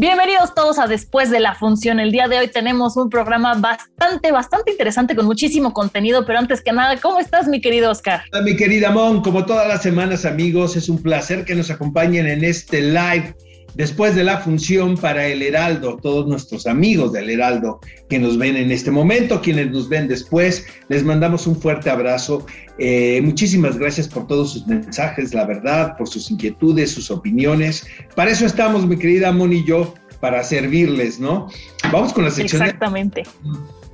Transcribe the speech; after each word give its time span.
Bienvenidos 0.00 0.54
todos 0.54 0.78
a 0.78 0.86
Después 0.86 1.30
de 1.30 1.40
la 1.40 1.54
Función. 1.54 2.00
El 2.00 2.10
día 2.10 2.26
de 2.26 2.38
hoy 2.38 2.48
tenemos 2.48 2.96
un 2.96 3.10
programa 3.10 3.52
bastante, 3.56 4.32
bastante 4.32 4.70
interesante 4.70 5.14
con 5.14 5.26
muchísimo 5.26 5.74
contenido, 5.74 6.24
pero 6.24 6.38
antes 6.38 6.62
que 6.62 6.72
nada, 6.72 6.96
¿cómo 6.96 7.20
estás, 7.20 7.46
mi 7.48 7.60
querido 7.60 7.90
Oscar? 7.90 8.22
Mi 8.42 8.56
querida 8.56 8.92
Mon, 8.92 9.20
como 9.20 9.44
todas 9.44 9.68
las 9.68 9.82
semanas, 9.82 10.24
amigos, 10.24 10.74
es 10.74 10.88
un 10.88 11.02
placer 11.02 11.44
que 11.44 11.54
nos 11.54 11.70
acompañen 11.70 12.26
en 12.26 12.44
este 12.44 12.80
live 12.80 13.36
después 13.74 14.14
de 14.14 14.24
la 14.24 14.38
función 14.38 14.96
para 14.96 15.26
el 15.26 15.42
Heraldo, 15.42 15.98
todos 16.02 16.26
nuestros 16.26 16.66
amigos 16.66 17.12
del 17.12 17.30
Heraldo 17.30 17.80
que 18.08 18.18
nos 18.18 18.38
ven 18.38 18.56
en 18.56 18.70
este 18.70 18.90
momento, 18.90 19.40
quienes 19.40 19.70
nos 19.70 19.88
ven 19.88 20.08
después, 20.08 20.66
les 20.88 21.04
mandamos 21.04 21.46
un 21.46 21.60
fuerte 21.60 21.90
abrazo. 21.90 22.46
Eh, 22.78 23.20
muchísimas 23.22 23.78
gracias 23.78 24.08
por 24.08 24.26
todos 24.26 24.52
sus 24.52 24.66
mensajes, 24.66 25.34
la 25.34 25.44
verdad, 25.44 25.96
por 25.96 26.08
sus 26.08 26.30
inquietudes, 26.30 26.90
sus 26.90 27.10
opiniones. 27.10 27.86
Para 28.14 28.30
eso 28.30 28.46
estamos, 28.46 28.86
mi 28.86 28.96
querida 28.96 29.32
Moni 29.32 29.58
y 29.58 29.64
yo, 29.64 29.94
para 30.20 30.42
servirles, 30.44 31.18
¿no? 31.18 31.48
Vamos 31.90 32.12
con 32.12 32.24
la 32.24 32.30
sección. 32.30 32.62
Exactamente. 32.62 33.24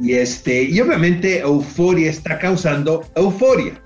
Y, 0.01 0.13
este, 0.13 0.65
y 0.65 0.81
obviamente 0.81 1.39
Euforia 1.39 2.11
está 2.11 2.39
causando 2.39 3.05
euforia. 3.15 3.81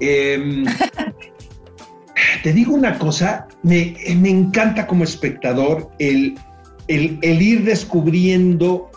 Em, 0.00 0.64
te 2.48 2.54
digo 2.54 2.72
una 2.72 2.98
cosa, 2.98 3.46
me, 3.62 3.94
me 4.16 4.30
encanta 4.30 4.86
como 4.86 5.04
espectador 5.04 5.90
el, 5.98 6.34
el, 6.86 7.18
el, 7.20 7.42
ir 7.42 7.62
descubriendo 7.62 8.90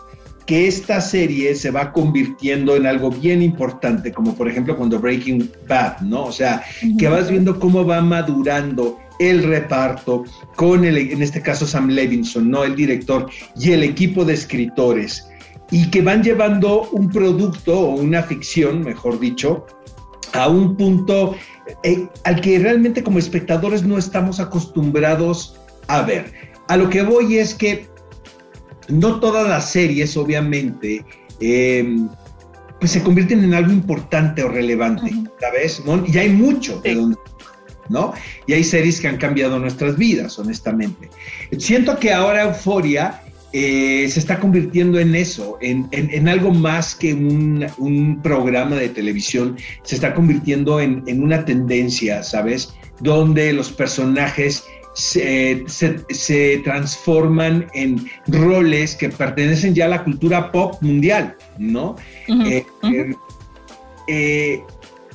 que 0.46 0.66
esta 0.66 1.02
serie 1.02 1.54
se 1.54 1.70
va 1.70 1.92
convirtiendo 1.92 2.76
en 2.76 2.86
algo 2.86 3.10
bien 3.10 3.42
importante, 3.42 4.10
como 4.10 4.34
por 4.34 4.48
ejemplo 4.48 4.74
cuando 4.74 4.98
Breaking 4.98 5.50
Bad, 5.68 6.00
¿no? 6.00 6.24
O 6.24 6.32
sea, 6.32 6.64
que 6.98 7.08
vas 7.08 7.28
viendo 7.28 7.60
cómo 7.60 7.84
va 7.84 8.00
madurando 8.00 8.98
el 9.18 9.42
reparto 9.42 10.24
con 10.56 10.86
el, 10.86 10.96
en 10.96 11.20
este 11.20 11.42
caso 11.42 11.66
Sam 11.66 11.88
Levinson, 11.88 12.50
¿no? 12.50 12.64
El 12.64 12.74
director 12.74 13.28
y 13.54 13.72
el 13.72 13.82
equipo 13.82 14.24
de 14.24 14.32
escritores 14.32 15.28
y 15.70 15.90
que 15.90 16.00
van 16.00 16.22
llevando 16.22 16.88
un 16.92 17.10
producto 17.10 17.78
o 17.78 17.96
una 17.96 18.22
ficción, 18.22 18.80
mejor 18.80 19.20
dicho, 19.20 19.66
a 20.32 20.48
un 20.48 20.74
punto 20.74 21.34
eh, 21.82 22.06
al 22.24 22.40
que 22.40 22.58
realmente 22.58 23.02
como 23.02 23.18
espectadores 23.18 23.82
no 23.82 23.98
estamos 23.98 24.40
acostumbrados 24.40 25.56
a 25.88 26.02
ver. 26.02 26.32
A 26.68 26.76
lo 26.76 26.88
que 26.88 27.02
voy 27.02 27.38
es 27.38 27.54
que 27.54 27.86
no 28.88 29.20
todas 29.20 29.48
las 29.48 29.70
series, 29.70 30.16
obviamente, 30.16 31.04
eh, 31.40 31.96
pues 32.80 32.92
se 32.92 33.02
convierten 33.02 33.44
en 33.44 33.54
algo 33.54 33.72
importante 33.72 34.42
o 34.42 34.48
relevante, 34.48 35.12
¿sabes? 35.40 35.82
Y 36.06 36.18
hay 36.18 36.30
mucho 36.30 36.80
de 36.80 36.94
donde 36.94 37.16
¿no? 37.88 38.12
Y 38.46 38.54
hay 38.54 38.64
series 38.64 39.00
que 39.00 39.08
han 39.08 39.18
cambiado 39.18 39.58
nuestras 39.58 39.96
vidas, 39.96 40.38
honestamente. 40.38 41.10
Siento 41.58 41.98
que 41.98 42.12
ahora 42.12 42.42
Euforia 42.42 43.21
eh, 43.52 44.08
se 44.08 44.18
está 44.18 44.40
convirtiendo 44.40 44.98
en 44.98 45.14
eso, 45.14 45.58
en, 45.60 46.28
algo 46.28 46.52
más 46.52 46.94
que 46.94 47.12
un, 47.12 48.20
programa 48.22 48.76
de 48.76 48.88
televisión, 48.88 49.56
se 49.82 49.94
está 49.94 50.14
convirtiendo 50.14 50.80
en, 50.80 51.22
una 51.22 51.44
tendencia, 51.44 52.22
¿sabes? 52.22 52.74
Donde 53.00 53.52
los 53.52 53.70
personajes 53.70 54.64
se, 54.94 55.64
transforman 56.64 57.66
en 57.74 58.08
roles 58.26 58.96
que 58.96 59.10
pertenecen 59.10 59.74
ya 59.74 59.84
a 59.84 59.88
la 59.88 60.04
cultura 60.04 60.50
pop 60.50 60.80
mundial, 60.80 61.36
¿no? 61.58 61.96
Eh, 62.28 62.64
eh, 64.08 64.60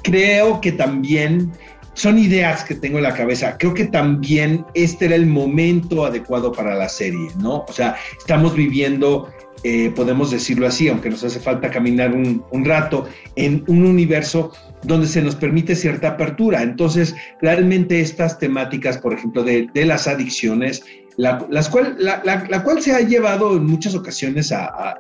creo 0.03 0.61
que 0.61 0.71
también 0.71 1.51
son 1.97 2.19
ideas 2.19 2.63
que 2.63 2.75
tengo 2.75 2.97
en 2.97 3.03
la 3.03 3.15
cabeza. 3.15 3.57
Creo 3.57 3.73
que 3.73 3.85
también 3.85 4.63
este 4.75 5.05
era 5.05 5.15
el 5.15 5.25
momento 5.25 6.05
adecuado 6.05 6.51
para 6.51 6.75
la 6.75 6.87
serie, 6.89 7.29
¿no? 7.39 7.65
O 7.67 7.73
sea, 7.73 7.95
estamos 8.19 8.55
viviendo, 8.55 9.29
eh, 9.63 9.91
podemos 9.95 10.29
decirlo 10.29 10.67
así, 10.67 10.89
aunque 10.89 11.09
nos 11.09 11.23
hace 11.23 11.39
falta 11.39 11.71
caminar 11.71 12.13
un, 12.13 12.65
rato, 12.65 13.09
en 13.35 13.63
un 13.65 13.83
universo 13.83 14.51
donde 14.83 15.07
se 15.07 15.23
nos 15.23 15.35
permite 15.35 15.75
cierta 15.75 16.09
apertura. 16.09 16.61
Entonces, 16.61 17.15
realmente 17.41 17.99
estas 17.99 18.37
temáticas, 18.37 18.99
por 18.99 19.13
ejemplo, 19.13 19.43
de, 19.43 19.67
las 19.73 20.07
adicciones, 20.07 20.83
la, 21.15 21.47
las 21.49 21.67
cual, 21.67 21.97
la, 21.97 22.63
cual 22.63 22.79
se 22.79 22.93
ha 22.93 22.99
llevado 22.99 23.57
en 23.57 23.65
muchas 23.65 23.95
ocasiones 23.95 24.53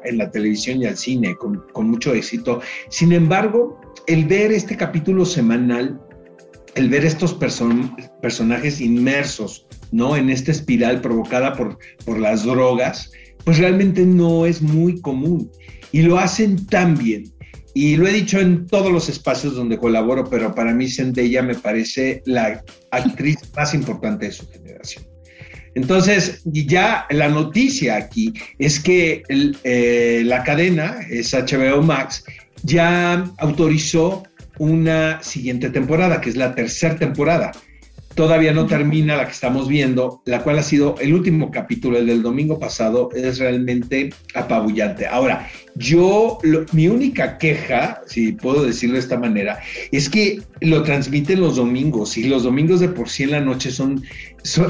en 0.03 0.17
la 0.17 0.31
televisión 0.31 0.81
y 0.81 0.87
al 0.87 0.97
cine 0.97 1.35
con, 1.35 1.63
con 1.73 1.91
mucho 1.91 2.15
éxito. 2.15 2.59
Sin 2.89 3.13
embargo, 3.13 3.79
el 4.07 4.25
ver 4.25 4.51
este 4.51 4.75
capítulo 4.75 5.25
semanal 5.25 6.01
el 6.77 6.89
ver 6.89 7.05
estos 7.05 7.33
personajes 7.33 8.81
inmersos, 8.81 9.67
¿no? 9.91 10.15
En 10.15 10.29
esta 10.29 10.51
espiral 10.51 11.01
provocada 11.01 11.53
por, 11.53 11.77
por 12.05 12.19
las 12.19 12.43
drogas, 12.43 13.11
pues 13.43 13.57
realmente 13.57 14.05
no 14.05 14.45
es 14.45 14.61
muy 14.61 14.99
común. 15.01 15.51
Y 15.91 16.01
lo 16.01 16.19
hacen 16.19 16.65
tan 16.67 16.97
bien. 16.97 17.31
Y 17.73 17.95
lo 17.95 18.07
he 18.07 18.11
dicho 18.13 18.39
en 18.39 18.65
todos 18.65 18.91
los 18.91 19.07
espacios 19.07 19.55
donde 19.55 19.77
colaboro, 19.77 20.29
pero 20.29 20.55
para 20.55 20.73
mí 20.73 20.89
Zendaya 20.89 21.43
me 21.43 21.55
parece 21.55 22.23
la 22.25 22.63
actriz 22.91 23.37
más 23.55 23.73
importante 23.73 24.25
de 24.25 24.31
su 24.31 24.49
generación. 24.49 25.05
Entonces, 25.75 26.41
ya 26.43 27.05
la 27.11 27.29
noticia 27.29 27.97
aquí 27.97 28.33
es 28.57 28.79
que 28.79 29.21
eh, 29.63 30.23
la 30.25 30.43
cadena, 30.43 31.01
es 31.07 31.35
HBO 31.35 31.83
Max, 31.83 32.23
ya 32.63 33.31
autorizó 33.37 34.23
una 34.59 35.21
siguiente 35.23 35.69
temporada, 35.69 36.21
que 36.21 36.29
es 36.29 36.35
la 36.35 36.55
tercera 36.55 36.95
temporada. 36.95 37.51
Todavía 38.17 38.51
no 38.51 38.65
termina 38.65 39.15
la 39.15 39.25
que 39.25 39.31
estamos 39.31 39.67
viendo, 39.67 40.23
la 40.25 40.41
cual 40.41 40.57
ha 40.57 40.63
sido 40.63 40.95
el 40.99 41.13
último 41.13 41.51
capítulo, 41.51 41.99
el 41.99 42.07
del 42.07 42.23
domingo 42.23 42.57
pasado, 42.57 43.09
es 43.13 43.37
realmente 43.37 44.09
apabullante. 44.33 45.05
Ahora, 45.05 45.47
yo, 45.75 46.39
mi 46.71 46.87
única 46.87 47.37
queja, 47.37 48.01
si 48.07 48.31
puedo 48.31 48.65
decirlo 48.65 48.95
de 48.95 49.01
esta 49.01 49.19
manera, 49.19 49.59
es 49.91 50.09
que 50.09 50.41
lo 50.61 50.81
transmiten 50.81 51.41
los 51.41 51.57
domingos 51.57 52.17
y 52.17 52.23
los 52.23 52.41
domingos 52.41 52.79
de 52.79 52.89
por 52.89 53.07
sí 53.07 53.21
en 53.21 53.31
la 53.31 53.41
noche 53.41 53.69
son, 53.69 54.03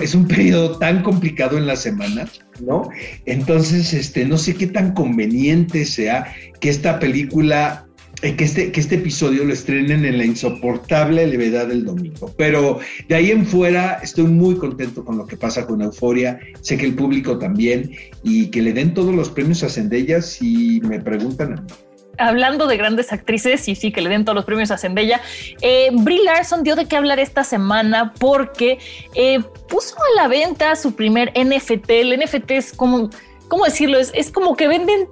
es 0.01 0.13
un 0.13 0.27
periodo 0.27 0.77
tan 0.77 1.01
complicado 1.01 1.57
en 1.57 1.67
la 1.67 1.77
semana, 1.77 2.27
¿no? 2.59 2.89
Entonces, 3.25 3.93
este, 3.93 4.25
no 4.25 4.37
sé 4.37 4.55
qué 4.55 4.67
tan 4.67 4.93
conveniente 4.93 5.85
sea 5.85 6.35
que 6.59 6.67
esta 6.67 6.99
película 6.99 7.86
que 8.21 8.43
este, 8.43 8.71
que 8.71 8.79
este 8.79 8.95
episodio 8.95 9.43
lo 9.43 9.53
estrenen 9.53 10.03
en 10.03 10.17
la 10.17 10.25
insoportable 10.25 11.25
levedad 11.27 11.67
del 11.67 11.85
domingo. 11.85 12.33
Pero 12.35 12.79
de 13.07 13.15
ahí 13.15 13.31
en 13.31 13.45
fuera 13.45 13.99
estoy 14.01 14.25
muy 14.25 14.55
contento 14.55 15.05
con 15.05 15.17
lo 15.17 15.27
que 15.27 15.37
pasa 15.37 15.67
con 15.67 15.81
Euforia. 15.81 16.39
Sé 16.61 16.77
que 16.77 16.85
el 16.85 16.95
público 16.95 17.37
también 17.37 17.91
y 18.23 18.47
que 18.47 18.61
le 18.61 18.73
den 18.73 18.93
todos 18.93 19.13
los 19.13 19.29
premios 19.29 19.63
a 19.63 19.69
Zendaya 19.69 20.21
si 20.21 20.81
me 20.81 20.99
preguntan 20.99 21.53
a 21.53 21.61
mí 21.61 21.67
hablando 22.19 22.65
de 22.65 22.77
grandes 22.77 23.13
actrices 23.13 23.67
y 23.67 23.75
sí 23.75 23.91
que 23.91 24.01
le 24.01 24.09
den 24.09 24.25
todos 24.25 24.35
los 24.35 24.45
premios 24.45 24.71
a 24.71 24.77
Zendaya, 24.79 25.21
eh, 25.61 25.89
Brie 25.93 26.23
Larson 26.23 26.63
dio 26.63 26.75
de 26.75 26.85
qué 26.85 26.97
hablar 26.97 27.19
esta 27.19 27.43
semana 27.43 28.13
porque 28.19 28.79
eh, 29.13 29.39
puso 29.67 29.95
a 29.95 30.21
la 30.21 30.27
venta 30.27 30.75
su 30.75 30.95
primer 30.95 31.31
NFT. 31.35 31.89
El 31.89 32.19
NFT 32.19 32.51
es 32.51 32.73
como, 32.73 33.11
¿cómo 33.47 33.65
decirlo? 33.65 33.99
Es, 33.99 34.11
es 34.15 34.31
como 34.31 34.55
que 34.55 34.67
venden 34.67 35.07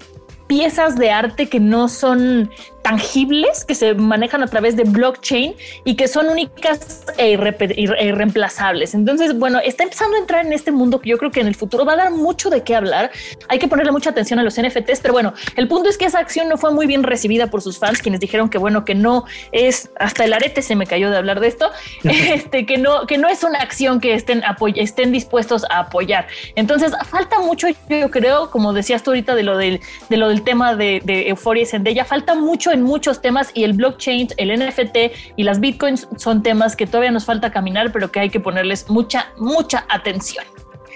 piezas 0.48 0.98
de 0.98 1.12
arte 1.12 1.48
que 1.48 1.60
no 1.60 1.88
son 1.88 2.50
tangibles 2.86 3.66
que 3.66 3.74
se 3.74 3.96
manejan 3.96 4.44
a 4.44 4.48
través 4.48 4.76
de 4.76 4.84
blockchain 4.84 5.56
y 5.86 5.96
que 5.96 6.08
son 6.08 6.30
únicas 6.30 7.04
e, 7.18 7.32
irreemplazables. 7.32 8.94
Entonces, 8.94 9.40
bueno, 9.40 9.58
está 9.58 9.82
empezando 9.82 10.16
a 10.18 10.20
entrar 10.20 10.46
en 10.46 10.54
este 10.54 10.72
mundo 10.72 11.02
que 11.02 11.10
yo 11.10 11.18
creo 11.18 11.32
que 11.32 11.40
en 11.40 11.48
el 11.48 11.56
futuro 11.56 11.84
va 11.84 11.94
a 11.94 11.96
dar 11.96 12.12
mucho 12.12 12.52
de 12.52 12.62
qué 12.62 12.76
hablar. 12.76 13.10
Hay 13.50 13.58
que 13.58 13.68
ponerle 13.68 13.92
mucha 13.92 14.12
atención 14.12 14.38
a 14.38 14.44
los 14.44 14.62
NFTs, 14.62 15.00
pero 15.02 15.16
bueno, 15.16 15.34
el 15.56 15.68
punto 15.68 15.90
es 15.90 15.98
que 15.98 16.06
esa 16.06 16.20
acción 16.20 16.48
no 16.48 16.60
fue 16.60 16.72
muy 16.72 16.86
bien 16.86 17.02
recibida 17.02 17.48
por 17.48 17.64
sus 17.64 17.80
fans, 17.80 18.04
quienes 18.04 18.22
dijeron 18.22 18.50
que 18.50 18.60
bueno, 18.60 18.86
que 18.86 18.94
no 18.94 19.26
es, 19.52 19.90
hasta 20.00 20.24
el 20.24 20.34
arete 20.34 20.62
se 20.62 20.76
me 20.76 20.86
cayó 20.86 21.10
de 21.10 21.18
hablar 21.18 21.40
de 21.40 21.48
esto, 21.48 21.72
este, 22.04 22.68
que 22.68 22.78
no, 22.78 23.08
que 23.08 23.18
no 23.18 23.28
es 23.28 23.44
una 23.44 23.62
acción 23.62 24.00
que 24.00 24.14
estén, 24.14 24.44
estén 24.76 25.12
dispuestos 25.12 25.66
a 25.72 25.80
apoyar. 25.80 26.28
Entonces, 26.56 26.94
falta 27.10 27.40
mucho, 27.40 27.68
yo 27.90 28.12
creo, 28.12 28.52
como 28.52 28.74
decías 28.74 29.02
tú 29.02 29.10
ahorita 29.10 29.34
de 29.34 29.42
lo 29.42 29.58
del, 29.58 29.80
de 30.08 30.18
lo 30.18 30.30
del 30.30 30.44
tema 30.44 30.76
de, 30.76 31.02
de 31.04 31.30
Euphoria 31.30 31.64
y 31.64 31.66
Zendaya, 31.66 32.06
falta 32.06 32.36
mucho 32.36 32.75
en 32.76 32.84
muchos 32.84 33.22
temas 33.22 33.50
y 33.56 33.64
el 33.64 33.74
blockchain, 33.74 34.28
el 34.38 34.60
NFT 34.60 34.98
y 35.36 35.44
las 35.44 35.60
bitcoins 35.60 36.08
son 36.18 36.44
temas 36.44 36.76
que 36.76 36.86
todavía 36.86 37.12
nos 37.12 37.26
falta 37.26 37.52
caminar, 37.52 37.92
pero 37.92 38.12
que 38.12 38.20
hay 38.20 38.30
que 38.30 38.40
ponerles 38.40 38.88
mucha, 38.90 39.32
mucha 39.38 39.86
atención. 39.90 40.46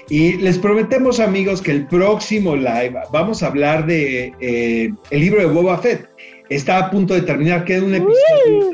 Y 0.09 0.33
les 0.37 0.57
prometemos, 0.57 1.19
amigos, 1.19 1.61
que 1.61 1.71
el 1.71 1.87
próximo 1.87 2.55
live 2.55 2.95
vamos 3.11 3.43
a 3.43 3.47
hablar 3.47 3.85
de 3.85 4.33
eh, 4.39 4.91
el 5.11 5.19
libro 5.19 5.39
de 5.39 5.47
Boba 5.47 5.77
Fett. 5.77 6.07
Está 6.49 6.79
a 6.79 6.89
punto 6.89 7.13
de 7.13 7.21
terminar, 7.21 7.63
queda 7.63 7.83
un 7.83 7.93
episodio 7.93 8.71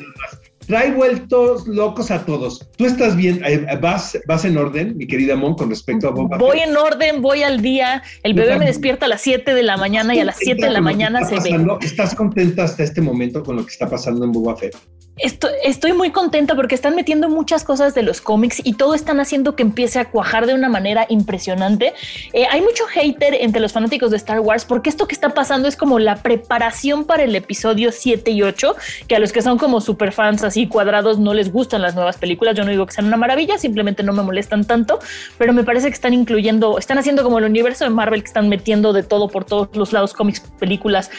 trae 0.67 0.91
vueltos 0.91 1.67
locos 1.67 2.11
a 2.11 2.25
todos. 2.25 2.67
Tú 2.77 2.85
estás 2.85 3.15
bien, 3.15 3.41
eh, 3.45 3.65
vas, 3.81 4.17
vas 4.27 4.45
en 4.45 4.57
orden, 4.57 4.97
mi 4.97 5.07
querida 5.07 5.35
Mon, 5.35 5.55
con 5.55 5.69
respecto 5.69 6.07
a 6.07 6.11
Boba 6.11 6.37
Voy 6.37 6.59
en 6.59 6.75
orden, 6.75 7.21
voy 7.21 7.43
al 7.43 7.61
día. 7.61 8.03
El 8.23 8.33
bebé 8.33 8.57
me 8.57 8.65
despierta 8.65 9.05
a 9.05 9.09
las 9.09 9.21
7 9.21 9.53
de 9.53 9.63
la 9.63 9.77
mañana 9.77 10.15
y 10.15 10.19
a 10.19 10.25
las 10.25 10.37
7 10.37 10.65
de 10.65 10.71
la 10.71 10.81
mañana 10.81 11.25
se 11.25 11.39
ve. 11.39 11.65
¿Estás 11.81 12.15
contenta 12.15 12.63
hasta 12.63 12.83
este 12.83 13.01
momento 13.01 13.43
con 13.43 13.55
lo 13.55 13.65
que 13.65 13.71
está 13.71 13.89
pasando 13.89 14.25
en 14.25 14.31
Boba 14.31 14.55
Fett? 14.55 14.75
Estoy, 15.17 15.93
muy 15.93 16.11
contenta 16.11 16.55
porque 16.55 16.75
están 16.75 16.93
metiendo 16.93 17.29
muchas 17.29 17.63
cosas 17.63 17.95
de 17.95 18.03
los 18.03 18.19
cómics 18.19 18.61
y 18.65 18.73
todo 18.73 18.93
están 18.93 19.21
haciendo 19.21 19.55
que 19.55 19.63
empiece 19.63 19.97
a 19.97 20.11
cuajar 20.11 20.45
de 20.45 20.53
una 20.53 20.67
manera 20.67 21.05
impresionante. 21.07 21.93
Eh, 22.33 22.45
hay 22.51 22.59
mucho 22.59 22.85
hater 22.87 23.33
entre 23.35 23.61
los 23.61 23.71
fanáticos 23.71 24.11
de 24.11 24.17
Star 24.17 24.41
Wars 24.41 24.65
porque 24.65 24.89
esto 24.89 25.07
que 25.07 25.15
está 25.15 25.29
pasando 25.29 25.69
es 25.69 25.77
como 25.77 25.99
la 25.99 26.17
preparación 26.17 27.05
para 27.05 27.23
el 27.23 27.33
episodio 27.33 27.93
7 27.93 28.29
y 28.31 28.41
8, 28.41 28.75
que 29.07 29.15
a 29.15 29.19
los 29.19 29.31
que 29.31 29.41
son 29.41 29.57
como 29.57 29.79
super 29.79 30.11
fans 30.11 30.43
así 30.43 30.67
cuadrados 30.67 31.17
no 31.17 31.33
les 31.33 31.49
gustan 31.49 31.81
las 31.81 31.95
nuevas 31.95 32.17
películas. 32.17 32.55
Yo 32.57 32.65
no 32.65 32.71
digo 32.71 32.85
que 32.85 32.93
sean 32.93 33.07
una 33.07 33.17
maravilla, 33.17 33.57
simplemente 33.57 34.03
no 34.03 34.11
me 34.11 34.21
molestan 34.21 34.65
tanto, 34.65 34.99
pero 35.37 35.53
me 35.53 35.63
parece 35.63 35.87
que 35.87 35.93
están 35.93 36.13
incluyendo, 36.13 36.77
están 36.77 36.97
haciendo 36.97 37.23
como 37.23 37.39
el 37.39 37.45
universo 37.45 37.85
de 37.85 37.89
Marvel 37.89 38.21
que 38.21 38.27
están 38.27 38.49
metiendo 38.49 38.91
de 38.91 39.03
todo 39.03 39.29
por 39.29 39.45
todos 39.45 39.69
los 39.77 39.93
lados, 39.93 40.13
cómics, 40.13 40.41
películas, 40.59 41.09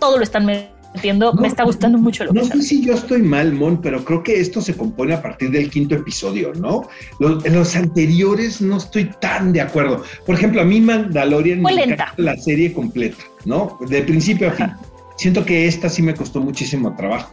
todo 0.00 0.18
lo 0.18 0.24
están 0.24 0.44
metiendo 0.44 0.73
entiendo, 0.94 1.34
me 1.34 1.48
está 1.48 1.64
gustando 1.64 1.98
mucho 1.98 2.24
lo 2.24 2.32
no 2.32 2.44
sé 2.44 2.62
si 2.62 2.84
yo 2.84 2.94
estoy 2.94 3.22
mal, 3.22 3.52
Mon, 3.52 3.80
pero 3.80 4.04
creo 4.04 4.22
que 4.22 4.40
esto 4.40 4.60
se 4.60 4.76
compone 4.76 5.14
a 5.14 5.22
partir 5.22 5.50
del 5.50 5.70
quinto 5.70 5.94
episodio, 5.94 6.52
¿no? 6.54 6.88
Los, 7.18 7.44
en 7.44 7.54
los 7.54 7.74
anteriores 7.76 8.60
no 8.60 8.78
estoy 8.78 9.10
tan 9.20 9.52
de 9.52 9.60
acuerdo. 9.60 10.02
Por 10.24 10.36
ejemplo, 10.36 10.60
a 10.60 10.64
mí 10.64 10.80
Mandalorian 10.80 11.62
me 11.62 11.74
lenta. 11.74 12.14
la 12.16 12.36
serie 12.36 12.72
completa, 12.72 13.24
¿no? 13.44 13.78
De 13.88 14.02
principio 14.02 14.48
a 14.48 14.52
fin. 14.52 14.70
Siento 15.16 15.44
que 15.44 15.66
esta 15.66 15.88
sí 15.88 16.02
me 16.02 16.14
costó 16.14 16.40
muchísimo 16.40 16.94
trabajo. 16.96 17.32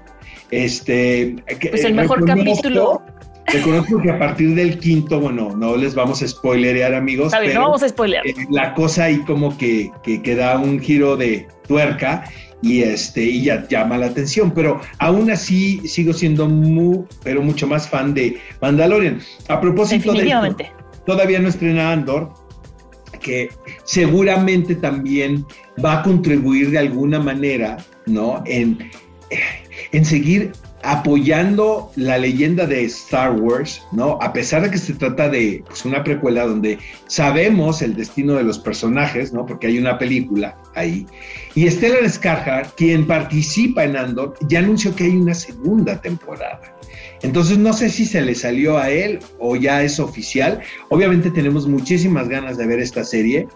Este, 0.49 1.35
pues 1.69 1.83
el 1.85 1.93
mejor 1.93 2.25
capítulo. 2.25 3.01
Reconozco 3.47 4.01
que 4.01 4.11
a 4.11 4.19
partir 4.19 4.53
del 4.55 4.77
quinto, 4.77 5.19
bueno, 5.19 5.55
no 5.55 5.75
les 5.75 5.95
vamos 5.95 6.21
a 6.21 6.27
spoilerear, 6.27 6.93
amigos. 6.93 7.33
pero, 7.37 7.53
no 7.53 7.61
vamos 7.61 7.83
a 7.83 7.89
spoilear. 7.89 8.25
Eh, 8.25 8.33
la 8.49 8.73
cosa 8.75 9.05
ahí 9.05 9.17
como 9.25 9.57
que, 9.57 9.91
que, 10.03 10.21
que 10.21 10.35
da 10.35 10.57
un 10.59 10.79
giro 10.79 11.17
de 11.17 11.47
tuerca 11.67 12.23
y 12.61 12.81
este 12.83 13.23
y 13.23 13.43
ya 13.43 13.67
llama 13.67 13.97
la 13.97 14.07
atención, 14.07 14.51
pero 14.51 14.79
aún 14.99 15.31
así 15.31 15.81
sigo 15.87 16.13
siendo 16.13 16.47
muy, 16.47 16.99
pero 17.23 17.41
mucho 17.41 17.67
más 17.67 17.89
fan 17.89 18.13
de 18.13 18.39
Mandalorian. 18.61 19.19
A 19.47 19.59
propósito 19.59 20.13
de 20.13 20.55
todavía 21.05 21.39
no 21.39 21.47
estrena 21.47 21.91
Andor, 21.91 22.33
que 23.19 23.49
seguramente 23.83 24.75
también 24.75 25.45
va 25.83 25.99
a 25.99 26.03
contribuir 26.03 26.71
de 26.71 26.79
alguna 26.79 27.19
manera, 27.19 27.77
¿no? 28.05 28.43
En, 28.45 28.89
en 29.91 30.05
seguir 30.05 30.51
apoyando 30.83 31.91
la 31.95 32.17
leyenda 32.17 32.65
de 32.65 32.85
Star 32.85 33.39
Wars, 33.39 33.81
¿no? 33.91 34.17
A 34.21 34.33
pesar 34.33 34.63
de 34.63 34.71
que 34.71 34.77
se 34.77 34.93
trata 34.93 35.29
de 35.29 35.63
pues, 35.67 35.85
una 35.85 36.03
precuela 36.03 36.45
donde 36.45 36.79
sabemos 37.07 37.81
el 37.81 37.95
destino 37.95 38.33
de 38.33 38.43
los 38.43 38.59
personajes, 38.59 39.33
¿no? 39.33 39.45
Porque 39.45 39.67
hay 39.67 39.77
una 39.77 39.97
película 39.97 40.57
ahí. 40.75 41.05
Y 41.55 41.69
Stellan 41.69 42.05
Skarsgård, 42.05 42.73
quien 42.75 43.05
participa 43.05 43.83
en 43.83 43.95
Andor, 43.95 44.35
ya 44.47 44.59
anunció 44.59 44.95
que 44.95 45.05
hay 45.05 45.17
una 45.17 45.33
segunda 45.33 46.01
temporada. 46.01 46.61
Entonces 47.21 47.57
no 47.57 47.73
sé 47.73 47.89
si 47.89 48.05
se 48.05 48.21
le 48.21 48.33
salió 48.33 48.77
a 48.77 48.89
él 48.89 49.19
o 49.39 49.55
ya 49.55 49.83
es 49.83 49.99
oficial. 49.99 50.59
Obviamente 50.89 51.29
tenemos 51.29 51.67
muchísimas 51.67 52.27
ganas 52.27 52.57
de 52.57 52.65
ver 52.65 52.79
esta 52.79 53.03
serie. 53.03 53.47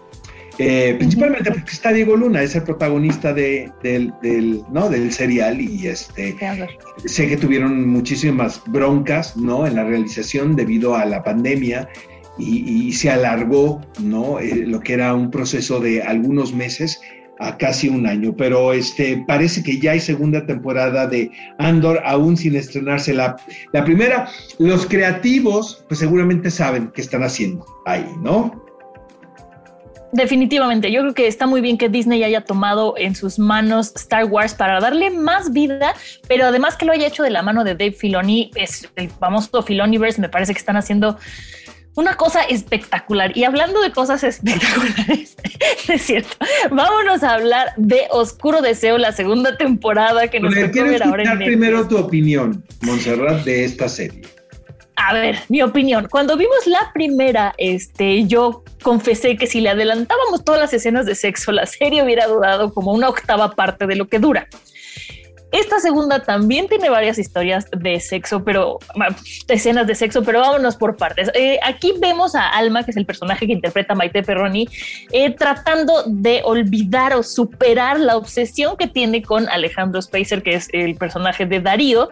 Eh, 0.58 0.94
principalmente 0.98 1.50
porque 1.50 1.70
está 1.70 1.92
Diego 1.92 2.16
Luna, 2.16 2.42
es 2.42 2.54
el 2.56 2.62
protagonista 2.62 3.34
de, 3.34 3.70
del, 3.82 4.12
del, 4.22 4.62
¿no? 4.70 4.88
del 4.88 5.12
serial 5.12 5.60
y 5.60 5.86
este, 5.86 6.34
sé 7.04 7.28
que 7.28 7.36
tuvieron 7.36 7.86
muchísimas 7.88 8.62
broncas 8.66 9.36
¿no? 9.36 9.66
en 9.66 9.74
la 9.74 9.84
realización 9.84 10.56
debido 10.56 10.94
a 10.94 11.04
la 11.04 11.22
pandemia 11.22 11.88
y, 12.38 12.92
se 12.92 13.10
alargó 13.10 13.80
¿no? 14.00 14.38
Eh, 14.38 14.64
lo 14.66 14.80
que 14.80 14.94
era 14.94 15.14
un 15.14 15.30
proceso 15.30 15.80
de 15.80 16.02
algunos 16.02 16.54
meses 16.54 17.00
a 17.38 17.58
casi 17.58 17.88
un 17.88 18.06
año, 18.06 18.34
pero 18.34 18.72
este, 18.72 19.22
parece 19.26 19.62
que 19.62 19.78
ya 19.78 19.92
hay 19.92 20.00
segunda 20.00 20.46
temporada 20.46 21.06
de 21.06 21.30
Andor, 21.58 22.00
aún 22.04 22.36
sin 22.36 22.56
estrenarse 22.56 23.12
la, 23.12 23.36
la 23.72 23.84
primera. 23.84 24.28
Los 24.58 24.86
creativos, 24.86 25.84
pues 25.88 26.00
seguramente 26.00 26.50
saben 26.50 26.90
qué 26.94 27.02
están 27.02 27.22
haciendo 27.22 27.66
ahí, 27.84 28.06
¿no? 28.22 28.65
Definitivamente, 30.12 30.90
yo 30.92 31.00
creo 31.00 31.14
que 31.14 31.26
está 31.26 31.46
muy 31.46 31.60
bien 31.60 31.78
que 31.78 31.88
Disney 31.88 32.22
haya 32.22 32.42
tomado 32.42 32.94
en 32.96 33.14
sus 33.14 33.38
manos 33.38 33.92
Star 33.96 34.24
Wars 34.24 34.54
para 34.54 34.80
darle 34.80 35.10
más 35.10 35.52
vida, 35.52 35.94
pero 36.28 36.46
además 36.46 36.76
que 36.76 36.86
lo 36.86 36.92
haya 36.92 37.06
hecho 37.06 37.22
de 37.22 37.30
la 37.30 37.42
mano 37.42 37.64
de 37.64 37.74
Dave 37.74 37.92
Filoni, 37.92 38.50
es 38.54 38.88
el 38.96 39.10
famoso 39.10 39.62
Filoniverse, 39.62 40.20
me 40.20 40.28
parece 40.28 40.52
que 40.52 40.58
están 40.58 40.76
haciendo 40.76 41.18
una 41.96 42.14
cosa 42.16 42.42
espectacular. 42.42 43.36
Y 43.36 43.44
hablando 43.44 43.80
de 43.80 43.90
cosas 43.90 44.22
espectaculares, 44.24 45.36
es 45.88 46.02
cierto, 46.02 46.36
vámonos 46.70 47.22
a 47.22 47.34
hablar 47.34 47.72
de 47.76 48.02
Oscuro 48.10 48.62
Deseo, 48.62 48.98
la 48.98 49.12
segunda 49.12 49.56
temporada 49.56 50.28
que 50.28 50.38
nos 50.38 50.54
tocó 50.54 50.84
ver 50.84 51.02
ahora 51.02 51.32
en 51.32 51.38
primero 51.38 51.88
tu 51.88 51.98
opinión, 51.98 52.64
Montserrat, 52.82 53.44
de 53.44 53.64
esta 53.64 53.88
serie. 53.88 54.22
A 54.96 55.12
ver, 55.12 55.38
mi 55.48 55.62
opinión. 55.62 56.08
Cuando 56.10 56.36
vimos 56.36 56.66
la 56.66 56.90
primera, 56.94 57.54
este, 57.58 58.24
yo 58.24 58.64
confesé 58.82 59.36
que 59.36 59.46
si 59.46 59.60
le 59.60 59.68
adelantábamos 59.68 60.42
todas 60.42 60.60
las 60.60 60.72
escenas 60.72 61.04
de 61.04 61.14
sexo, 61.14 61.52
la 61.52 61.66
serie 61.66 62.02
hubiera 62.02 62.26
durado 62.26 62.72
como 62.72 62.92
una 62.92 63.10
octava 63.10 63.50
parte 63.52 63.86
de 63.86 63.96
lo 63.96 64.08
que 64.08 64.18
dura. 64.18 64.48
Esta 65.52 65.78
segunda 65.80 66.22
también 66.22 66.66
tiene 66.66 66.90
varias 66.90 67.18
historias 67.18 67.66
de 67.70 68.00
sexo, 68.00 68.42
pero 68.42 68.78
escenas 69.48 69.86
de 69.86 69.94
sexo, 69.94 70.22
pero 70.22 70.40
vámonos 70.40 70.76
por 70.76 70.96
partes. 70.96 71.30
Eh, 71.34 71.58
aquí 71.62 71.94
vemos 71.98 72.34
a 72.34 72.48
Alma, 72.48 72.82
que 72.82 72.90
es 72.90 72.96
el 72.96 73.06
personaje 73.06 73.46
que 73.46 73.52
interpreta 73.52 73.94
Maite 73.94 74.22
Perroni, 74.22 74.68
eh, 75.12 75.30
tratando 75.30 76.02
de 76.06 76.40
olvidar 76.44 77.14
o 77.14 77.22
superar 77.22 78.00
la 78.00 78.16
obsesión 78.16 78.76
que 78.76 78.86
tiene 78.86 79.22
con 79.22 79.48
Alejandro 79.48 80.02
Spacer, 80.02 80.42
que 80.42 80.54
es 80.54 80.68
el 80.72 80.96
personaje 80.96 81.46
de 81.46 81.60
Darío 81.60 82.08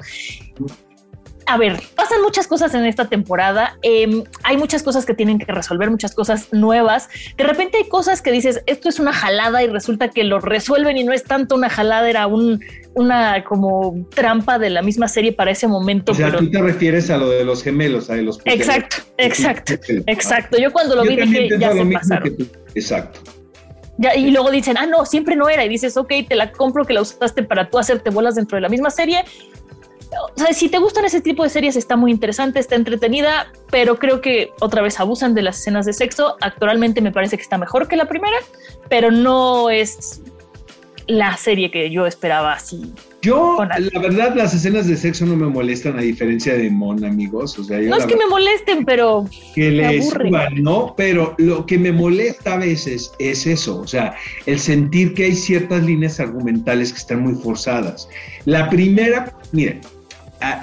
a 1.46 1.58
ver, 1.58 1.82
pasan 1.94 2.22
muchas 2.22 2.46
cosas 2.46 2.74
en 2.74 2.84
esta 2.86 3.08
temporada. 3.08 3.78
Em, 3.82 4.24
hay 4.42 4.56
muchas 4.56 4.82
cosas 4.82 5.04
que 5.04 5.14
tienen 5.14 5.38
que 5.38 5.50
resolver, 5.52 5.90
muchas 5.90 6.14
cosas 6.14 6.52
nuevas. 6.52 7.08
De 7.36 7.44
repente 7.44 7.78
hay 7.78 7.88
cosas 7.88 8.22
que 8.22 8.30
dices, 8.30 8.62
esto 8.66 8.88
es 8.88 8.98
una 8.98 9.12
jalada 9.12 9.62
y 9.62 9.68
resulta 9.68 10.08
que 10.08 10.24
lo 10.24 10.40
resuelven 10.40 10.96
y 10.96 11.04
no 11.04 11.12
es 11.12 11.24
tanto 11.24 11.54
una 11.54 11.68
jalada, 11.68 12.08
era 12.08 12.26
un, 12.26 12.64
una 12.94 13.44
como 13.44 14.06
trampa 14.14 14.58
de 14.58 14.70
la 14.70 14.82
misma 14.82 15.08
serie 15.08 15.32
para 15.32 15.50
ese 15.50 15.66
momento. 15.66 16.12
O 16.12 16.14
sea, 16.14 16.34
tú 16.36 16.50
te 16.50 16.60
refieres 16.60 17.10
a 17.10 17.18
lo 17.18 17.28
de 17.28 17.44
los 17.44 17.62
gemelos, 17.62 18.10
a 18.10 18.16
los... 18.16 18.40
Exacto, 18.44 18.96
exacto, 19.18 19.74
exacto. 20.06 20.58
Yo 20.58 20.72
cuando 20.72 20.96
lo 20.96 21.02
vi 21.02 21.16
dije, 21.16 21.48
ya 21.58 21.72
se 21.72 21.84
pasaron. 21.86 22.36
Exacto. 22.74 23.20
Ya, 23.96 24.16
y 24.16 24.32
luego 24.32 24.50
dicen, 24.50 24.76
ah, 24.76 24.86
no, 24.86 25.06
siempre 25.06 25.36
no 25.36 25.48
era. 25.48 25.64
Y 25.64 25.68
dices, 25.68 25.96
ok, 25.96 26.12
te 26.28 26.34
la 26.34 26.50
compro 26.50 26.84
que 26.84 26.94
la 26.94 27.02
usaste 27.02 27.44
para 27.44 27.70
tú 27.70 27.78
hacerte 27.78 28.10
bolas 28.10 28.34
dentro 28.34 28.56
de 28.56 28.62
la 28.62 28.68
misma 28.68 28.90
serie 28.90 29.24
o 30.20 30.38
sea, 30.38 30.52
si 30.52 30.68
te 30.68 30.78
gustan 30.78 31.04
ese 31.04 31.20
tipo 31.20 31.42
de 31.42 31.50
series, 31.50 31.76
está 31.76 31.96
muy 31.96 32.10
interesante, 32.10 32.58
está 32.58 32.74
entretenida, 32.74 33.52
pero 33.70 33.98
creo 33.98 34.20
que 34.20 34.50
otra 34.60 34.82
vez 34.82 35.00
abusan 35.00 35.34
de 35.34 35.42
las 35.42 35.60
escenas 35.60 35.86
de 35.86 35.92
sexo. 35.92 36.36
Actualmente 36.40 37.00
me 37.00 37.12
parece 37.12 37.36
que 37.36 37.42
está 37.42 37.58
mejor 37.58 37.88
que 37.88 37.96
la 37.96 38.06
primera, 38.06 38.36
pero 38.88 39.10
no 39.10 39.70
es 39.70 40.20
la 41.06 41.36
serie 41.36 41.70
que 41.70 41.90
yo 41.90 42.06
esperaba 42.06 42.54
así. 42.54 42.92
Yo, 43.22 43.56
la 43.64 44.00
verdad, 44.00 44.34
las 44.36 44.52
escenas 44.52 44.86
de 44.86 44.96
sexo 44.96 45.24
no 45.24 45.34
me 45.34 45.46
molestan 45.46 45.98
a 45.98 46.02
diferencia 46.02 46.54
de 46.54 46.68
Mon, 46.68 47.02
amigos. 47.04 47.58
O 47.58 47.64
sea, 47.64 47.80
no 47.80 47.96
es 47.96 48.04
que 48.04 48.16
me 48.16 48.26
molesten, 48.26 48.84
pero 48.84 49.26
que 49.54 49.70
les 49.70 50.10
suban, 50.10 50.62
¿no? 50.62 50.94
Pero 50.94 51.34
lo 51.38 51.64
que 51.64 51.78
me 51.78 51.90
molesta 51.90 52.54
a 52.54 52.58
veces 52.58 53.12
es 53.18 53.46
eso, 53.46 53.80
o 53.80 53.86
sea, 53.86 54.14
el 54.44 54.58
sentir 54.58 55.14
que 55.14 55.24
hay 55.24 55.34
ciertas 55.34 55.82
líneas 55.84 56.20
argumentales 56.20 56.92
que 56.92 56.98
están 56.98 57.22
muy 57.22 57.34
forzadas. 57.34 58.10
La 58.44 58.68
primera, 58.68 59.34
miren, 59.52 59.80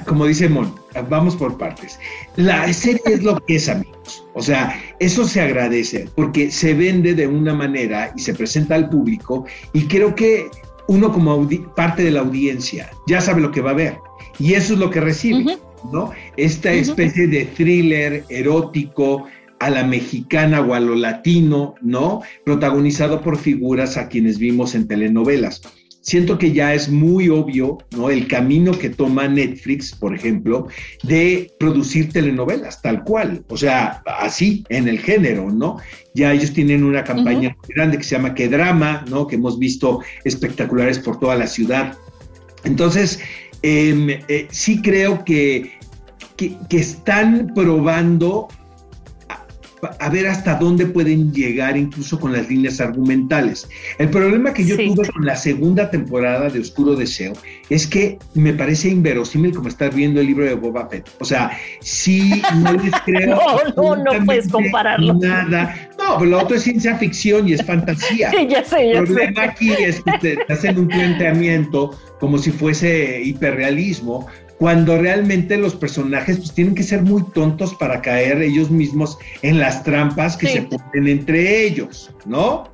como 0.06 0.26
dice 0.26 0.50
Mon, 0.50 0.74
vamos 1.10 1.36
por 1.36 1.58
partes. 1.58 2.00
La 2.36 2.72
serie 2.74 3.02
es 3.06 3.24
lo 3.24 3.40
que 3.46 3.56
es, 3.56 3.70
amigos. 3.70 4.26
O 4.34 4.42
sea, 4.42 4.80
eso 5.00 5.26
se 5.26 5.42
agradece 5.42 6.08
porque 6.16 6.52
se 6.52 6.74
vende 6.74 7.14
de 7.14 7.28
una 7.28 7.54
manera 7.54 8.12
y 8.16 8.20
se 8.20 8.34
presenta 8.34 8.76
al 8.76 8.90
público 8.90 9.46
y 9.74 9.86
creo 9.88 10.16
que 10.16 10.48
uno 10.88 11.12
como 11.12 11.48
parte 11.76 12.04
de 12.04 12.12
la 12.12 12.22
audiencia 12.22 12.90
ya 13.08 13.22
sabe 13.22 13.42
lo 13.42 13.52
que 13.52 13.62
va 13.62 13.72
a 13.72 13.76
ver 13.76 13.98
y 14.40 14.54
eso 14.54 14.74
es 14.74 14.80
lo 14.80 14.90
que 14.90 15.00
recibe, 15.00 15.58
¿no? 15.92 16.12
Esta 16.38 16.72
especie 16.72 17.28
de 17.28 17.46
thriller 17.46 18.26
erótico 18.30 19.28
a 19.60 19.70
la 19.70 19.84
mexicana 19.84 20.62
o 20.62 20.74
a 20.74 20.80
lo 20.80 20.96
latino, 20.96 21.76
¿no? 21.82 22.22
Protagonizado 22.44 23.22
por 23.22 23.38
figuras 23.38 23.96
a 23.98 24.10
quienes 24.10 24.40
vimos 24.40 24.74
en 24.74 24.88
telenovelas 24.88 25.62
siento 26.02 26.38
que 26.38 26.52
ya 26.52 26.74
es 26.74 26.90
muy 26.90 27.30
obvio, 27.30 27.78
¿no? 27.96 28.10
El 28.10 28.28
camino 28.28 28.78
que 28.78 28.90
toma 28.90 29.28
Netflix, 29.28 29.94
por 29.94 30.14
ejemplo, 30.14 30.68
de 31.04 31.54
producir 31.60 32.12
telenovelas, 32.12 32.82
tal 32.82 33.04
cual, 33.04 33.46
o 33.48 33.58
sea, 33.58 34.02
así, 34.06 34.64
en 34.70 34.88
el 34.88 35.00
género, 35.00 35.50
¿no? 35.52 35.78
Ya 36.14 36.34
ellos 36.34 36.54
tienen 36.54 36.84
una 36.84 37.04
campaña 37.04 37.56
muy 37.58 37.76
grande 37.76 37.98
que 37.98 38.04
se 38.04 38.16
llama 38.16 38.34
Que 38.34 38.50
Drama, 38.50 39.06
¿no? 39.10 39.28
Que 39.28 39.36
hemos 39.36 39.60
visto 39.60 40.02
espectaculares 40.24 41.00
por 41.00 41.20
toda 41.20 41.36
la 41.36 41.48
ciudad. 41.48 41.96
Entonces, 42.64 43.20
em, 43.62 44.10
eh, 44.10 44.48
sí 44.50 44.82
creo 44.82 45.24
que, 45.24 45.74
que, 46.36 46.58
que 46.70 46.78
están 46.78 47.52
probando 47.54 48.48
a 50.00 50.10
ver 50.10 50.28
hasta 50.28 50.56
dónde 50.56 50.86
pueden 50.86 51.34
llegar 51.34 51.78
incluso 51.78 52.20
con 52.20 52.34
las 52.34 52.50
líneas 52.50 52.80
argumentales. 52.80 53.68
El 53.98 54.10
problema 54.10 54.54
que 54.54 54.66
yo 54.66 54.76
tuve 54.78 55.08
con 55.10 55.26
la 55.26 55.36
segunda 55.36 55.90
temporada 55.90 56.50
de 56.50 56.60
Oscuro 56.60 56.96
Deseo 56.96 57.34
es 57.70 57.88
que 57.88 58.20
me 58.34 58.54
parece 58.54 58.90
inverosímil 58.90 59.54
como 59.54 59.68
estar 59.68 59.94
viendo 59.94 60.22
el 60.22 60.28
libro 60.28 60.46
de 60.46 60.54
Boba 60.56 60.88
Fett. 60.90 61.10
O 61.20 61.26
sea, 61.26 61.52
sí, 61.82 62.42
no 62.58 62.74
les 62.74 62.92
creo. 63.06 63.38
no, 63.76 63.96
no, 63.96 64.04
no 64.04 64.26
puedes 64.26 64.48
compararlo. 64.50 65.14
Nada. 65.16 65.90
No, 65.98 66.18
pero 66.18 66.32
lo 66.32 66.42
otro 66.42 66.58
es 66.58 66.64
ciencia 66.64 66.96
ficción 66.98 67.48
y 67.48 67.54
es 67.54 67.64
fantasía. 67.64 68.32
ya 68.50 68.64
sé, 68.64 68.92
ya 68.94 69.00
El 69.00 69.06
problema 69.06 69.44
aquí 69.44 69.72
es 69.72 70.02
que 70.02 70.36
te 70.46 70.54
hacen 70.54 70.80
un 70.80 70.88
planteamiento 70.88 71.98
como 72.20 72.38
si 72.38 72.52
fuese 72.52 73.22
hiperrealismo, 73.24 74.28
cuando 74.62 74.96
realmente 74.96 75.58
los 75.58 75.74
personajes 75.74 76.38
pues, 76.38 76.54
tienen 76.54 76.76
que 76.76 76.84
ser 76.84 77.02
muy 77.02 77.24
tontos 77.34 77.74
para 77.74 78.00
caer 78.00 78.44
ellos 78.44 78.70
mismos 78.70 79.18
en 79.42 79.58
las 79.58 79.84
trampas 79.84 80.38
que 80.38 80.50
se 80.50 80.62
ponen 80.62 81.08
entre 81.08 81.66
ellos, 81.66 82.14
¿no? 82.28 82.70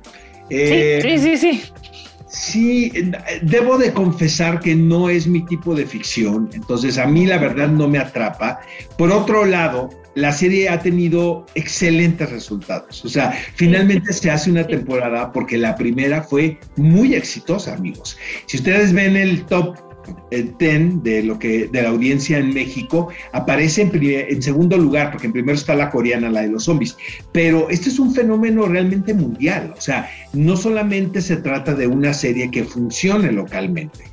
Eh, 0.50 0.98
sí, 1.00 1.18
sí, 1.18 1.38
sí, 1.38 2.92
sí. 2.92 2.92
debo 3.40 3.78
de 3.78 3.94
confesar 3.94 4.60
que 4.60 4.74
no 4.74 5.08
es 5.08 5.26
mi 5.26 5.46
tipo 5.46 5.74
de 5.74 5.86
ficción, 5.86 6.50
entonces 6.52 6.98
a 6.98 7.06
mí 7.06 7.24
la 7.24 7.38
verdad 7.38 7.68
no 7.68 7.88
me 7.88 7.96
atrapa. 7.96 8.60
Por 8.98 9.10
otro 9.10 9.46
lado, 9.46 9.88
la 10.14 10.32
serie 10.32 10.68
ha 10.68 10.80
tenido 10.80 11.46
excelentes 11.54 12.28
resultados. 12.28 13.02
O 13.02 13.08
sea, 13.08 13.32
finalmente 13.54 14.12
se 14.12 14.30
hace 14.30 14.50
una 14.50 14.66
temporada 14.66 15.32
porque 15.32 15.56
la 15.56 15.74
primera 15.74 16.22
fue 16.22 16.58
muy 16.76 17.14
exitosa, 17.14 17.72
amigos. 17.72 18.18
Si 18.44 18.58
ustedes 18.58 18.92
ven 18.92 19.16
el 19.16 19.46
top 19.46 19.87
el 20.30 20.54
ten 20.54 21.02
de 21.02 21.22
lo 21.22 21.38
que 21.38 21.68
de 21.68 21.82
la 21.82 21.90
audiencia 21.90 22.38
en 22.38 22.52
México 22.52 23.08
aparece 23.32 23.82
en, 23.82 23.90
en, 23.94 24.42
segundo 24.42 24.76
lugar 24.76 25.10
porque 25.10 25.26
en 25.26 25.32
primero 25.32 25.56
está 25.56 25.74
la 25.74 25.90
coreana 25.90 26.30
la 26.30 26.42
de 26.42 26.48
los 26.48 26.64
zombies 26.64 26.96
pero 27.32 27.68
este 27.70 27.88
es 27.88 27.98
un 27.98 28.14
fenómeno 28.14 28.66
realmente 28.66 29.14
mundial 29.14 29.74
o 29.76 29.80
sea 29.80 30.10
no 30.32 30.56
solamente 30.56 31.20
se 31.20 31.36
trata 31.36 31.74
de 31.74 31.86
una 31.86 32.12
serie 32.12 32.50
que 32.50 32.64
funcione 32.64 33.32
localmente 33.32 34.04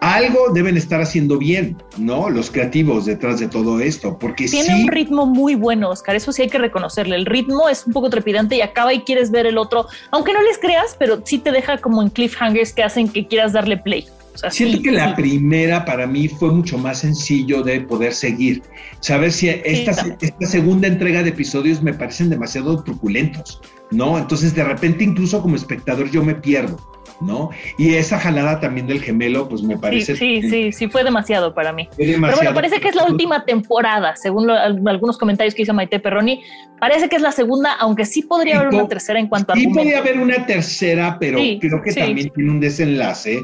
algo 0.00 0.50
deben 0.52 0.76
estar 0.76 1.00
haciendo 1.00 1.38
bien, 1.38 1.76
¿no? 1.96 2.30
Los 2.30 2.50
creativos 2.50 3.06
detrás 3.06 3.40
de 3.40 3.48
todo 3.48 3.80
esto, 3.80 4.18
porque 4.18 4.46
tiene 4.46 4.82
un 4.82 4.88
ritmo 4.88 5.26
muy 5.26 5.54
bueno, 5.54 5.90
Oscar. 5.90 6.14
Eso 6.14 6.32
sí 6.32 6.42
hay 6.42 6.48
que 6.48 6.58
reconocerle. 6.58 7.16
El 7.16 7.26
ritmo 7.26 7.68
es 7.68 7.86
un 7.86 7.92
poco 7.92 8.08
trepidante 8.08 8.56
y 8.56 8.60
acaba 8.60 8.94
y 8.94 9.00
quieres 9.00 9.30
ver 9.30 9.46
el 9.46 9.58
otro, 9.58 9.86
aunque 10.10 10.32
no 10.32 10.42
les 10.42 10.58
creas, 10.58 10.94
pero 10.98 11.20
sí 11.24 11.38
te 11.38 11.50
deja 11.50 11.78
como 11.78 12.02
en 12.02 12.10
cliffhangers 12.10 12.72
que 12.72 12.82
hacen 12.82 13.08
que 13.08 13.26
quieras 13.26 13.52
darle 13.52 13.76
play. 13.76 14.06
Siento 14.50 14.82
que 14.82 14.92
la 14.92 15.14
primera 15.16 15.84
para 15.84 16.06
mí 16.06 16.28
fue 16.28 16.52
mucho 16.52 16.78
más 16.78 16.98
sencillo 16.98 17.62
de 17.62 17.80
poder 17.80 18.12
seguir. 18.12 18.62
Saber 19.00 19.32
si 19.32 19.48
esta, 19.48 20.16
esta 20.20 20.46
segunda 20.46 20.88
entrega 20.88 21.22
de 21.22 21.30
episodios 21.30 21.82
me 21.82 21.92
parecen 21.92 22.30
demasiado 22.30 22.82
truculentos, 22.82 23.60
¿no? 23.90 24.18
Entonces 24.18 24.54
de 24.54 24.64
repente 24.64 25.04
incluso 25.04 25.42
como 25.42 25.56
espectador 25.56 26.10
yo 26.10 26.22
me 26.22 26.34
pierdo. 26.34 26.78
¿no? 27.20 27.50
Y 27.78 27.94
esa 27.94 28.18
jalada 28.18 28.60
también 28.60 28.86
del 28.86 29.02
gemelo, 29.02 29.48
pues 29.48 29.62
me 29.62 29.76
parece. 29.76 30.16
Sí, 30.16 30.40
sí, 30.42 30.50
sí, 30.50 30.72
sí, 30.72 30.88
fue 30.88 31.04
demasiado 31.04 31.54
para 31.54 31.72
mí. 31.72 31.88
Pero 31.96 32.20
bueno, 32.20 32.54
parece 32.54 32.80
que 32.80 32.88
es 32.88 32.94
la 32.94 33.04
última 33.04 33.44
temporada, 33.44 34.14
según 34.16 34.50
algunos 34.50 35.18
comentarios 35.18 35.54
que 35.54 35.62
hizo 35.62 35.74
Maite 35.74 35.98
Perroni. 35.98 36.42
Parece 36.78 37.08
que 37.08 37.16
es 37.16 37.22
la 37.22 37.32
segunda, 37.32 37.74
aunque 37.74 38.04
sí 38.04 38.22
podría 38.22 38.60
haber 38.60 38.68
una 38.74 38.86
tercera 38.86 39.18
en 39.18 39.26
cuanto 39.26 39.52
a. 39.52 39.56
Sí, 39.56 39.66
podría 39.66 39.98
haber 39.98 40.20
una 40.20 40.46
tercera, 40.46 41.16
pero 41.18 41.38
creo 41.60 41.82
que 41.82 41.92
también 41.92 42.30
tiene 42.30 42.50
un 42.50 42.60
desenlace 42.60 43.42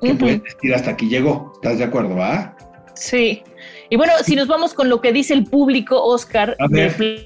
que 0.00 0.14
puedes 0.14 0.42
decir 0.42 0.74
hasta 0.74 0.90
aquí 0.92 1.08
llegó. 1.08 1.52
¿Estás 1.54 1.78
de 1.78 1.84
acuerdo, 1.84 2.16
va? 2.16 2.56
Sí. 2.94 3.42
Y 3.88 3.96
bueno, 3.96 4.12
si 4.24 4.36
nos 4.36 4.46
vamos 4.46 4.74
con 4.74 4.88
lo 4.88 5.00
que 5.00 5.12
dice 5.12 5.34
el 5.34 5.44
público, 5.44 6.02
Oscar, 6.02 6.56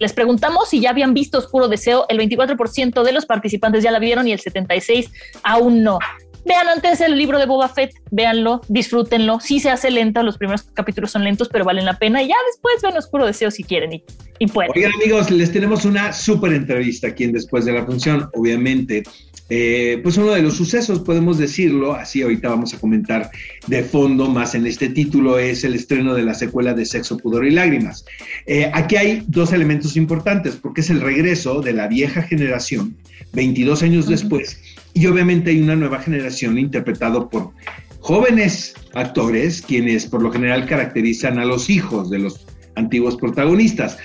les 0.00 0.12
preguntamos 0.12 0.70
si 0.70 0.80
ya 0.80 0.90
habían 0.90 1.12
visto 1.12 1.38
Oscuro 1.38 1.68
Deseo. 1.68 2.06
El 2.08 2.18
24% 2.18 3.02
de 3.02 3.12
los 3.12 3.26
participantes 3.26 3.84
ya 3.84 3.90
la 3.90 3.99
vieron 3.99 4.26
y 4.26 4.32
el 4.32 4.40
76% 4.40 5.11
aún 5.42 5.82
no. 5.82 5.99
Vean 6.46 6.68
antes 6.68 7.00
el 7.00 7.16
libro 7.16 7.38
de 7.38 7.46
Boba 7.46 7.68
Fett, 7.70 7.92
véanlo, 8.11 8.61
disfrútenlo. 8.68 9.40
Sí 9.40 9.61
se 9.61 9.70
hace 9.70 9.90
lenta, 9.90 10.23
los 10.23 10.37
primeros 10.37 10.62
capítulos 10.75 11.11
son 11.11 11.25
lentos, 11.25 11.49
pero 11.49 11.64
valen 11.64 11.87
la 11.87 11.99
pena. 11.99 12.23
Y 12.23 12.28
ya 12.28 12.34
después 12.46 12.76
ven 12.82 12.96
Oscuro 12.99 13.25
Deseo 13.25 13.50
si 13.50 13.64
quieren 13.64 13.94
y, 13.94 14.04
y 14.38 14.46
pueden. 14.46 14.73
Oigan, 14.75 14.92
amigos, 14.92 15.30
les 15.30 15.50
tenemos 15.52 15.87
una 15.87 16.12
súper 16.12 16.52
entrevista 16.52 17.08
aquí 17.08 17.25
en 17.25 17.32
Después 17.32 17.64
de 17.64 17.73
la 17.73 17.87
Función. 17.87 18.28
Obviamente, 18.34 19.04
eh, 19.50 20.00
pues 20.02 20.16
uno 20.16 20.32
de 20.32 20.42
los 20.42 20.56
sucesos, 20.56 21.00
podemos 21.00 21.36
decirlo, 21.36 21.94
así 21.94 22.22
ahorita 22.22 22.48
vamos 22.48 22.72
a 22.72 22.78
comentar 22.78 23.30
de 23.66 23.82
fondo 23.82 24.28
más 24.28 24.54
en 24.54 24.66
este 24.66 24.88
título, 24.88 25.38
es 25.38 25.64
el 25.64 25.74
estreno 25.74 26.14
de 26.14 26.22
la 26.22 26.34
secuela 26.34 26.72
de 26.72 26.86
Sexo, 26.86 27.18
Pudor 27.18 27.46
y 27.46 27.50
Lágrimas. 27.50 28.06
Eh, 28.46 28.70
aquí 28.72 28.96
hay 28.96 29.24
dos 29.26 29.52
elementos 29.52 29.96
importantes, 29.96 30.56
porque 30.56 30.80
es 30.80 30.88
el 30.88 31.02
regreso 31.02 31.60
de 31.60 31.74
la 31.74 31.88
vieja 31.88 32.22
generación, 32.22 32.96
22 33.34 33.82
años 33.82 34.08
después, 34.08 34.58
y 34.94 35.06
obviamente 35.06 35.50
hay 35.50 35.60
una 35.60 35.76
nueva 35.76 36.00
generación 36.00 36.58
interpretado 36.58 37.28
por 37.28 37.50
jóvenes 38.00 38.74
actores, 38.94 39.60
quienes 39.60 40.06
por 40.06 40.22
lo 40.22 40.32
general 40.32 40.66
caracterizan 40.66 41.38
a 41.38 41.44
los 41.44 41.68
hijos 41.68 42.10
de 42.10 42.20
los 42.20 42.46
antiguos 42.76 43.16
protagonistas. 43.16 43.98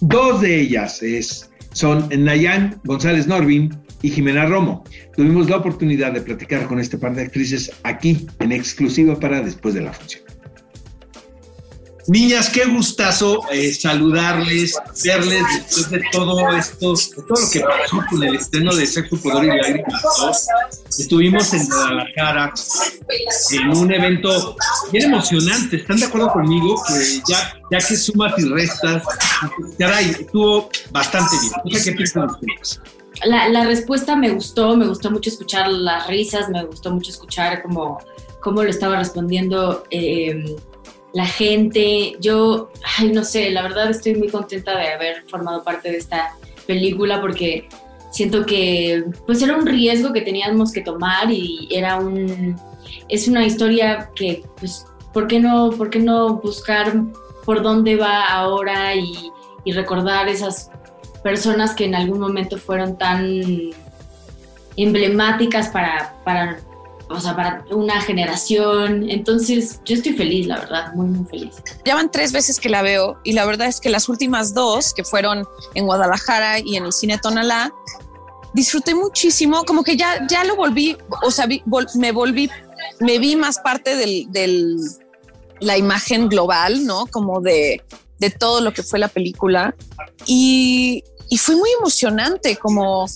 Dos 0.00 0.40
de 0.40 0.60
ellas 0.60 1.02
es, 1.02 1.50
son 1.72 2.08
Nayan 2.16 2.80
González 2.84 3.26
Norvin 3.26 3.70
y 4.06 4.10
Jimena 4.10 4.46
Romo. 4.46 4.84
Tuvimos 5.16 5.50
la 5.50 5.56
oportunidad 5.56 6.12
de 6.12 6.20
platicar 6.20 6.68
con 6.68 6.78
este 6.78 6.96
par 6.96 7.16
de 7.16 7.22
actrices 7.22 7.72
aquí 7.82 8.28
en 8.38 8.52
exclusiva 8.52 9.18
para 9.18 9.40
después 9.40 9.74
de 9.74 9.80
la 9.80 9.92
función. 9.92 10.22
Niñas, 12.06 12.48
qué 12.50 12.66
gustazo 12.66 13.40
eh, 13.50 13.74
saludarles, 13.74 14.78
verles 15.02 15.42
después 15.52 15.90
de 15.90 16.02
todo 16.12 16.56
esto, 16.56 16.94
de 16.94 17.22
todo 17.26 17.42
lo 17.42 17.50
que 17.50 17.58
pasó 17.58 18.00
con 18.08 18.22
el 18.22 18.36
estreno 18.36 18.76
de 18.76 18.86
Sexo, 18.86 19.20
Poder 19.20 19.42
y 19.42 19.48
Lágrimas 19.48 20.46
Estuvimos 20.88 21.52
en 21.52 21.66
Guadalajara 21.66 22.54
en 23.50 23.76
un 23.76 23.92
evento 23.92 24.56
bien 24.92 25.06
emocionante. 25.06 25.78
¿Están 25.78 25.96
de 25.96 26.04
acuerdo 26.04 26.30
conmigo? 26.30 26.80
Que 26.86 27.22
ya, 27.28 27.58
ya 27.72 27.78
que 27.78 27.96
sumas 27.96 28.38
y 28.38 28.44
restas, 28.50 29.02
caray, 29.76 30.10
estuvo 30.10 30.70
bastante 30.92 31.34
bien. 31.64 31.82
qué 31.82 31.90
piensan 31.90 32.30
ustedes 32.30 32.80
la, 33.24 33.64
respuesta 33.64 34.16
me 34.16 34.30
gustó, 34.30 34.76
me 34.76 34.86
gustó 34.86 35.10
mucho 35.10 35.30
escuchar 35.30 35.68
las 35.68 36.06
risas, 36.06 36.48
me 36.48 36.64
gustó 36.64 36.90
mucho 36.90 37.10
escuchar 37.10 37.62
cómo, 37.62 37.98
cómo 38.40 38.62
lo 38.62 38.68
estaba 38.68 38.96
respondiendo 38.96 39.84
em, 39.90 40.44
la 41.12 41.26
gente. 41.26 42.16
Yo, 42.20 42.70
ay, 42.98 43.12
no 43.12 43.24
sé, 43.24 43.50
la 43.50 43.62
verdad 43.62 43.90
estoy 43.90 44.14
muy 44.16 44.28
contenta 44.28 44.76
de 44.76 44.88
haber 44.88 45.24
formado 45.28 45.62
parte 45.62 45.90
de 45.90 45.98
esta 45.98 46.34
película 46.66 47.20
porque 47.20 47.68
siento 48.10 48.44
que 48.44 49.04
pues 49.26 49.42
era 49.42 49.56
un 49.56 49.66
riesgo 49.66 50.12
que 50.12 50.22
teníamos 50.22 50.72
que 50.72 50.80
tomar 50.80 51.30
y 51.30 51.68
era 51.70 51.96
un 51.96 52.56
es 53.08 53.28
una 53.28 53.44
historia 53.44 54.10
que 54.14 54.42
pues 54.58 54.86
¿por 55.12 55.26
qué 55.28 55.38
no 55.38 55.70
por 55.70 55.90
qué 55.90 55.98
no 55.98 56.36
buscar 56.36 56.92
por 57.44 57.62
dónde 57.62 57.96
va 57.96 58.24
ahora 58.26 58.94
y 58.94 59.30
recordar 59.72 60.28
esas 60.28 60.70
personas 61.26 61.74
que 61.74 61.86
en 61.86 61.96
algún 61.96 62.20
momento 62.20 62.56
fueron 62.56 62.96
tan 62.96 63.42
emblemáticas 64.76 65.66
para, 65.70 66.14
para, 66.24 66.60
o 67.08 67.18
sea, 67.18 67.34
para 67.34 67.64
una 67.72 68.00
generación. 68.00 69.10
Entonces, 69.10 69.80
yo 69.84 69.96
estoy 69.96 70.12
feliz, 70.12 70.46
la 70.46 70.60
verdad, 70.60 70.94
muy, 70.94 71.08
muy 71.08 71.26
feliz. 71.26 71.56
Ya 71.84 71.96
van 71.96 72.12
tres 72.12 72.30
veces 72.30 72.60
que 72.60 72.68
la 72.68 72.80
veo 72.82 73.18
y 73.24 73.32
la 73.32 73.44
verdad 73.44 73.66
es 73.66 73.80
que 73.80 73.90
las 73.90 74.08
últimas 74.08 74.54
dos, 74.54 74.94
que 74.94 75.02
fueron 75.02 75.48
en 75.74 75.86
Guadalajara 75.86 76.60
y 76.60 76.76
en 76.76 76.84
el 76.84 76.92
cine 76.92 77.18
Tonalá, 77.18 77.72
disfruté 78.54 78.94
muchísimo, 78.94 79.64
como 79.64 79.82
que 79.82 79.96
ya, 79.96 80.24
ya 80.28 80.44
lo 80.44 80.54
volví, 80.54 80.96
o 81.24 81.32
sea, 81.32 81.48
me 81.96 82.12
volví, 82.12 82.48
me 83.00 83.18
vi 83.18 83.34
más 83.34 83.58
parte 83.58 83.96
del, 83.96 84.30
del, 84.30 84.76
la 85.58 85.76
imagen 85.76 86.28
global, 86.28 86.86
¿no? 86.86 87.08
Como 87.08 87.40
de, 87.40 87.82
de 88.20 88.30
todo 88.30 88.60
lo 88.60 88.72
que 88.72 88.84
fue 88.84 89.00
la 89.00 89.08
película. 89.08 89.74
Y, 90.24 91.02
y 91.28 91.38
fue 91.38 91.56
muy 91.56 91.70
emocionante 91.78 92.56
como 92.56 93.06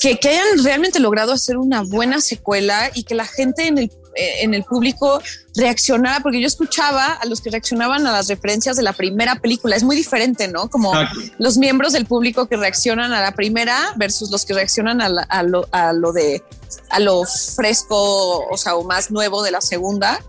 que, 0.00 0.18
que, 0.18 0.28
hayan 0.30 0.64
realmente 0.64 0.98
logrado 0.98 1.32
hacer 1.32 1.58
una 1.58 1.82
buena 1.82 2.20
secuela 2.20 2.90
y 2.94 3.04
que 3.04 3.14
la 3.14 3.26
gente 3.26 3.66
en 3.66 3.78
el, 3.78 3.92
eh, 4.16 4.42
en 4.42 4.54
el 4.54 4.64
público 4.64 5.20
reaccionara, 5.54 6.20
porque 6.20 6.40
yo 6.40 6.46
escuchaba 6.46 7.12
a 7.12 7.26
los 7.26 7.40
que 7.40 7.50
reaccionaban 7.50 8.06
a 8.06 8.12
las 8.12 8.28
referencias 8.28 8.76
de 8.76 8.82
la 8.82 8.92
primera 8.92 9.36
película. 9.36 9.76
Es 9.76 9.82
muy 9.82 9.94
diferente, 9.94 10.48
¿no? 10.48 10.68
Como 10.68 10.92
los 11.38 11.58
miembros 11.58 11.92
del 11.92 12.06
público 12.06 12.48
que 12.48 12.56
reaccionan 12.56 13.12
a 13.12 13.20
la 13.20 13.32
primera 13.32 13.92
versus 13.96 14.30
los 14.30 14.44
que 14.44 14.54
reaccionan 14.54 15.00
a, 15.00 15.06
a, 15.28 15.42
lo, 15.42 15.68
a 15.70 15.92
lo 15.92 16.12
de 16.12 16.42
a 16.88 16.98
lo 16.98 17.24
fresco, 17.24 18.46
o 18.48 18.56
sea, 18.56 18.76
o 18.76 18.84
más 18.84 19.10
nuevo 19.10 19.42
de 19.42 19.50
la 19.50 19.60
segunda. 19.60 20.20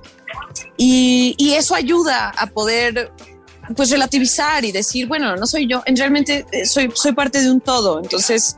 Y, 0.77 1.35
y 1.37 1.53
eso 1.53 1.75
ayuda 1.75 2.29
a 2.29 2.47
poder 2.47 3.11
pues 3.75 3.89
relativizar 3.89 4.65
y 4.65 4.71
decir, 4.71 5.07
bueno, 5.07 5.35
no 5.35 5.47
soy 5.47 5.67
yo, 5.67 5.83
en 5.85 5.95
realmente 5.95 6.45
eh, 6.51 6.65
soy, 6.65 6.91
soy 6.93 7.13
parte 7.13 7.41
de 7.41 7.51
un 7.51 7.61
todo, 7.61 7.99
entonces 8.01 8.57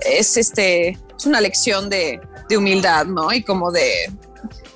es 0.00 0.36
este, 0.36 0.98
es 1.16 1.26
una 1.26 1.40
lección 1.40 1.88
de, 1.88 2.20
de 2.48 2.56
humildad, 2.56 3.06
¿no? 3.06 3.32
Y 3.32 3.42
como 3.42 3.70
de, 3.70 3.90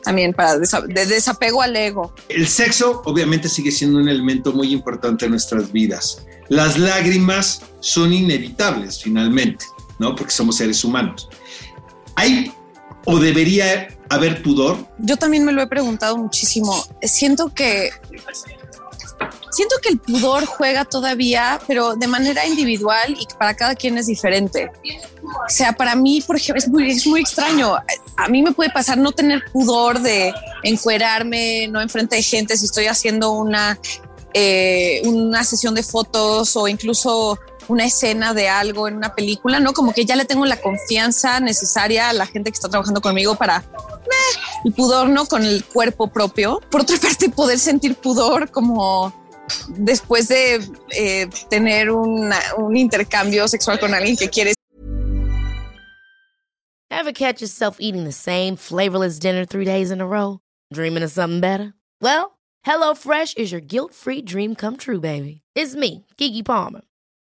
también 0.04 0.32
para 0.32 0.58
de 0.58 1.06
desapego 1.06 1.62
al 1.62 1.74
ego. 1.74 2.14
El 2.28 2.46
sexo 2.46 3.02
obviamente 3.04 3.48
sigue 3.48 3.72
siendo 3.72 3.98
un 3.98 4.08
elemento 4.08 4.52
muy 4.52 4.72
importante 4.72 5.24
en 5.24 5.32
nuestras 5.32 5.72
vidas. 5.72 6.24
Las 6.48 6.78
lágrimas 6.78 7.62
son 7.80 8.12
inevitables 8.12 9.02
finalmente, 9.02 9.64
¿no? 9.98 10.14
Porque 10.14 10.32
somos 10.32 10.56
seres 10.56 10.84
humanos. 10.84 11.28
¿Hay 12.16 12.52
o 13.06 13.18
debería 13.18 13.88
haber 14.08 14.42
pudor? 14.42 14.86
Yo 14.98 15.16
también 15.16 15.44
me 15.44 15.52
lo 15.52 15.62
he 15.62 15.66
preguntado 15.66 16.16
muchísimo. 16.16 16.84
Siento 17.02 17.52
que 17.54 17.90
siento 19.54 19.76
que 19.80 19.90
el 19.90 19.98
pudor 19.98 20.44
juega 20.46 20.84
todavía, 20.84 21.60
pero 21.66 21.94
de 21.94 22.06
manera 22.06 22.46
individual 22.46 23.16
y 23.18 23.26
para 23.38 23.54
cada 23.54 23.74
quien 23.74 23.96
es 23.96 24.06
diferente. 24.06 24.70
O 25.22 25.48
sea, 25.48 25.72
para 25.72 25.94
mí, 25.94 26.22
por 26.26 26.36
ejemplo, 26.36 26.58
es 26.58 26.68
muy, 26.68 26.90
es 26.90 27.06
muy 27.06 27.20
extraño. 27.20 27.76
A 28.16 28.28
mí 28.28 28.42
me 28.42 28.52
puede 28.52 28.70
pasar 28.70 28.98
no 28.98 29.12
tener 29.12 29.44
pudor 29.52 30.00
de 30.00 30.34
encuerarme, 30.62 31.68
no 31.68 31.80
enfrente 31.80 32.16
de 32.16 32.22
gente 32.22 32.56
si 32.56 32.66
estoy 32.66 32.86
haciendo 32.86 33.30
una, 33.32 33.78
eh, 34.32 35.02
una 35.04 35.44
sesión 35.44 35.74
de 35.74 35.82
fotos 35.82 36.56
o 36.56 36.66
incluso 36.66 37.38
una 37.68 37.84
escena 37.84 38.34
de 38.34 38.48
algo 38.48 38.88
en 38.88 38.96
una 38.96 39.14
película, 39.14 39.60
¿no? 39.60 39.72
Como 39.72 39.92
que 39.92 40.04
ya 40.04 40.16
le 40.16 40.24
tengo 40.24 40.44
la 40.46 40.60
confianza 40.60 41.40
necesaria 41.40 42.08
a 42.08 42.12
la 42.12 42.26
gente 42.26 42.50
que 42.50 42.54
está 42.54 42.68
trabajando 42.68 43.00
conmigo 43.00 43.34
para 43.34 43.64
el 44.64 44.72
pudor, 44.72 45.08
¿no? 45.08 45.26
Con 45.26 45.44
el 45.44 45.64
cuerpo 45.64 46.08
propio. 46.08 46.60
Por 46.70 46.82
otra 46.82 46.96
parte, 46.98 47.28
poder 47.28 47.58
sentir 47.58 47.96
pudor 47.96 48.50
como 48.50 49.12
después 49.68 50.28
de 50.28 50.66
eh, 50.90 51.28
tener 51.50 51.90
un 51.90 52.32
intercambio 52.76 53.46
sexual 53.48 53.78
con 53.78 53.94
alguien 53.94 54.16
que 54.16 54.28
quieres. 54.28 54.54
Ever 56.90 57.12
catch 57.12 57.42
yourself 57.42 57.78
eating 57.80 58.04
the 58.04 58.12
same 58.12 58.56
flavorless 58.56 59.18
dinner 59.18 59.44
three 59.44 59.64
days 59.64 59.90
in 59.90 60.00
a 60.00 60.06
row? 60.06 60.38
Dreaming 60.72 61.02
of 61.02 61.10
something 61.10 61.40
better? 61.40 61.74
Well, 62.00 62.38
HelloFresh 62.64 63.36
is 63.36 63.52
your 63.52 63.60
guilt-free 63.60 64.22
dream 64.22 64.54
come 64.54 64.76
true, 64.76 65.00
baby. 65.00 65.42
It's 65.54 65.74
me, 65.74 66.06
Kiki 66.16 66.42
Palmer. 66.42 66.82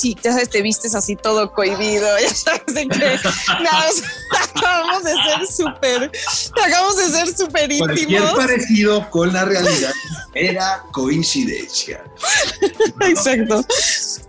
Sí, 0.00 0.16
ya 0.22 0.32
sabes, 0.32 0.48
te 0.48 0.62
vistes 0.62 0.94
así 0.94 1.14
todo 1.14 1.52
cohibido, 1.52 2.08
ya 2.22 2.34
sabes 2.34 2.74
de 2.74 2.88
que 2.88 3.04
acabamos 4.56 5.04
de 5.04 5.12
ser 5.12 5.46
súper, 5.46 6.10
acabamos 6.64 6.96
de 6.96 7.10
ser 7.10 7.36
súper 7.36 7.70
íntimos. 7.70 7.96
Cualquier 7.96 8.22
parecido 8.34 9.10
con 9.10 9.30
la 9.30 9.44
realidad 9.44 9.92
era 10.32 10.82
coincidencia. 10.92 12.02
Exacto. 13.00 13.62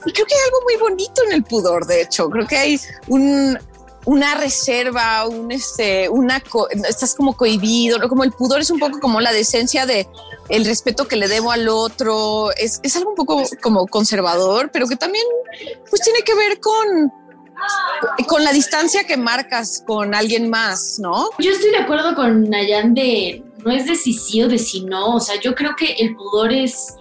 creo 0.03 0.25
que 0.25 0.33
hay 0.33 0.41
algo 0.45 0.61
muy 0.63 0.75
bonito 0.75 1.23
en 1.27 1.31
el 1.31 1.43
pudor, 1.43 1.85
de 1.85 2.01
hecho. 2.01 2.29
Creo 2.29 2.45
que 2.45 2.57
hay 2.57 2.81
un, 3.07 3.57
una 4.05 4.35
reserva, 4.35 5.27
un 5.27 5.51
este, 5.51 6.09
una 6.09 6.41
estás 6.87 7.15
como 7.15 7.35
cohibido, 7.35 7.99
¿no? 7.99 8.09
como 8.09 8.23
el 8.23 8.31
pudor 8.31 8.61
es 8.61 8.71
un 8.71 8.79
poco 8.79 8.99
como 8.99 9.21
la 9.21 9.31
decencia 9.31 9.85
de 9.85 10.07
el 10.49 10.65
respeto 10.65 11.07
que 11.07 11.15
le 11.15 11.27
debo 11.27 11.51
al 11.51 11.67
otro, 11.69 12.51
es, 12.57 12.79
es 12.83 12.95
algo 12.95 13.11
un 13.11 13.15
poco 13.15 13.43
como 13.61 13.87
conservador, 13.87 14.69
pero 14.73 14.87
que 14.87 14.95
también 14.95 15.25
pues 15.89 16.01
tiene 16.01 16.21
que 16.21 16.33
ver 16.35 16.59
con 16.59 17.11
con 18.27 18.43
la 18.43 18.51
distancia 18.51 19.03
que 19.03 19.17
marcas 19.17 19.83
con 19.85 20.15
alguien 20.15 20.49
más, 20.49 20.97
¿no? 20.99 21.29
Yo 21.37 21.51
estoy 21.51 21.69
de 21.69 21.77
acuerdo 21.77 22.15
con 22.15 22.49
Nayan 22.49 22.95
de 22.95 23.43
no 23.63 23.71
es 23.71 23.85
de 23.85 23.95
si 23.95 24.13
sí 24.13 24.41
o 24.41 24.47
de 24.47 24.57
si 24.57 24.83
no, 24.83 25.15
o 25.15 25.19
sea, 25.19 25.39
yo 25.39 25.53
creo 25.53 25.75
que 25.75 25.93
el 25.93 26.15
pudor 26.15 26.51
es 26.51 26.95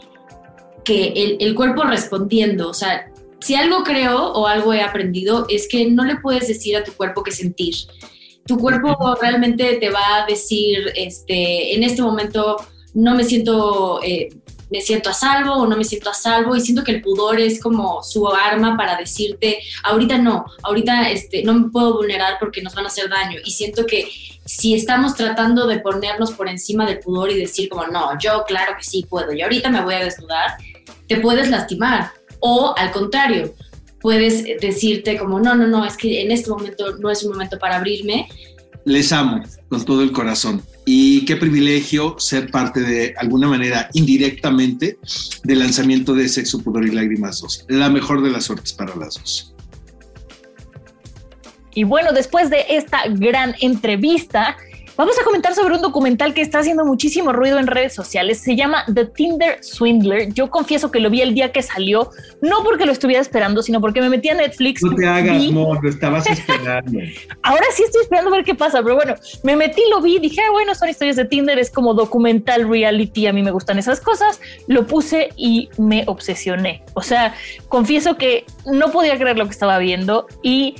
que 0.84 1.08
el, 1.08 1.38
el 1.40 1.54
cuerpo 1.54 1.84
respondiendo, 1.84 2.68
o 2.68 2.74
sea, 2.74 3.09
si 3.40 3.54
algo 3.54 3.82
creo 3.82 4.32
o 4.32 4.46
algo 4.46 4.72
he 4.72 4.82
aprendido 4.82 5.46
es 5.48 5.68
que 5.68 5.90
no 5.90 6.04
le 6.04 6.16
puedes 6.16 6.48
decir 6.48 6.76
a 6.76 6.84
tu 6.84 6.92
cuerpo 6.92 7.22
qué 7.22 7.32
sentir. 7.32 7.74
Tu 8.46 8.56
cuerpo 8.58 9.16
realmente 9.20 9.76
te 9.76 9.90
va 9.90 10.22
a 10.22 10.26
decir, 10.26 10.92
este, 10.94 11.74
en 11.74 11.82
este 11.82 12.02
momento 12.02 12.56
no 12.94 13.14
me 13.14 13.24
siento, 13.24 14.00
eh, 14.02 14.28
me 14.70 14.80
siento 14.80 15.10
a 15.10 15.14
salvo 15.14 15.54
o 15.54 15.66
no 15.66 15.76
me 15.76 15.84
siento 15.84 16.10
a 16.10 16.14
salvo 16.14 16.56
y 16.56 16.60
siento 16.60 16.84
que 16.84 16.92
el 16.92 17.02
pudor 17.02 17.40
es 17.40 17.60
como 17.60 18.02
su 18.02 18.28
arma 18.28 18.76
para 18.76 18.96
decirte, 18.96 19.60
ahorita 19.84 20.18
no, 20.18 20.44
ahorita 20.62 21.10
este, 21.10 21.42
no 21.42 21.54
me 21.54 21.70
puedo 21.70 21.94
vulnerar 21.94 22.38
porque 22.38 22.62
nos 22.62 22.74
van 22.74 22.84
a 22.84 22.88
hacer 22.88 23.08
daño 23.08 23.38
y 23.44 23.50
siento 23.52 23.86
que 23.86 24.08
si 24.44 24.74
estamos 24.74 25.14
tratando 25.14 25.66
de 25.66 25.80
ponernos 25.80 26.32
por 26.32 26.48
encima 26.48 26.86
del 26.86 26.98
pudor 26.98 27.30
y 27.30 27.38
decir 27.38 27.68
como, 27.68 27.86
no, 27.86 28.18
yo 28.18 28.44
claro 28.46 28.74
que 28.76 28.84
sí 28.84 29.06
puedo 29.08 29.32
y 29.32 29.42
ahorita 29.42 29.70
me 29.70 29.82
voy 29.82 29.94
a 29.94 30.04
desnudar, 30.04 30.56
te 31.06 31.20
puedes 31.20 31.50
lastimar 31.50 32.12
o 32.40 32.74
al 32.76 32.90
contrario, 32.90 33.54
puedes 34.00 34.44
decirte 34.60 35.18
como, 35.18 35.40
no, 35.40 35.54
no, 35.54 35.66
no, 35.66 35.84
es 35.84 35.96
que 35.96 36.22
en 36.22 36.30
este 36.30 36.50
momento 36.50 36.96
no 36.98 37.10
es 37.10 37.22
un 37.22 37.32
momento 37.32 37.58
para 37.58 37.76
abrirme. 37.76 38.28
Les 38.84 39.12
amo 39.12 39.42
con 39.68 39.84
todo 39.84 40.02
el 40.02 40.10
corazón 40.10 40.62
y 40.86 41.24
qué 41.26 41.36
privilegio 41.36 42.16
ser 42.18 42.50
parte 42.50 42.80
de 42.80 43.14
alguna 43.18 43.46
manera 43.46 43.90
indirectamente 43.92 44.98
del 45.44 45.58
lanzamiento 45.58 46.14
de 46.14 46.28
Sexo, 46.28 46.62
Pudor 46.62 46.86
y 46.86 46.90
Lágrimas 46.90 47.40
2. 47.40 47.66
La 47.68 47.90
mejor 47.90 48.22
de 48.22 48.30
las 48.30 48.44
suertes 48.44 48.72
para 48.72 48.96
las 48.96 49.14
dos. 49.14 49.54
Y 51.74 51.84
bueno, 51.84 52.12
después 52.12 52.50
de 52.50 52.64
esta 52.68 53.02
gran 53.08 53.54
entrevista, 53.60 54.56
Vamos 55.00 55.18
a 55.18 55.24
comentar 55.24 55.54
sobre 55.54 55.76
un 55.76 55.80
documental 55.80 56.34
que 56.34 56.42
está 56.42 56.58
haciendo 56.58 56.84
muchísimo 56.84 57.32
ruido 57.32 57.58
en 57.58 57.66
redes 57.66 57.94
sociales. 57.94 58.38
Se 58.38 58.54
llama 58.54 58.84
The 58.92 59.06
Tinder 59.06 59.64
Swindler. 59.64 60.30
Yo 60.34 60.50
confieso 60.50 60.90
que 60.90 61.00
lo 61.00 61.08
vi 61.08 61.22
el 61.22 61.32
día 61.32 61.52
que 61.52 61.62
salió, 61.62 62.10
no 62.42 62.62
porque 62.62 62.84
lo 62.84 62.92
estuviera 62.92 63.22
esperando, 63.22 63.62
sino 63.62 63.80
porque 63.80 64.02
me 64.02 64.10
metí 64.10 64.28
a 64.28 64.34
Netflix. 64.34 64.82
No 64.82 64.94
te 64.94 65.06
hagas, 65.06 65.42
no, 65.52 65.72
lo 65.72 65.88
estabas 65.88 66.26
esperando. 66.30 66.98
Ahora 67.42 67.64
sí 67.72 67.82
estoy 67.82 68.02
esperando 68.02 68.28
a 68.28 68.36
ver 68.36 68.44
qué 68.44 68.54
pasa, 68.54 68.82
pero 68.82 68.94
bueno, 68.94 69.14
me 69.42 69.56
metí, 69.56 69.80
lo 69.88 70.02
vi, 70.02 70.18
dije, 70.18 70.42
ah, 70.42 70.50
bueno, 70.52 70.74
son 70.74 70.90
historias 70.90 71.16
de 71.16 71.24
Tinder, 71.24 71.58
es 71.58 71.70
como 71.70 71.94
documental 71.94 72.68
reality, 72.68 73.26
a 73.26 73.32
mí 73.32 73.42
me 73.42 73.52
gustan 73.52 73.78
esas 73.78 74.02
cosas. 74.02 74.38
Lo 74.66 74.86
puse 74.86 75.30
y 75.34 75.70
me 75.78 76.04
obsesioné. 76.08 76.84
O 76.92 77.00
sea, 77.00 77.34
confieso 77.68 78.18
que 78.18 78.44
no 78.66 78.90
podía 78.90 79.16
creer 79.16 79.38
lo 79.38 79.46
que 79.46 79.52
estaba 79.52 79.78
viendo 79.78 80.26
y 80.42 80.74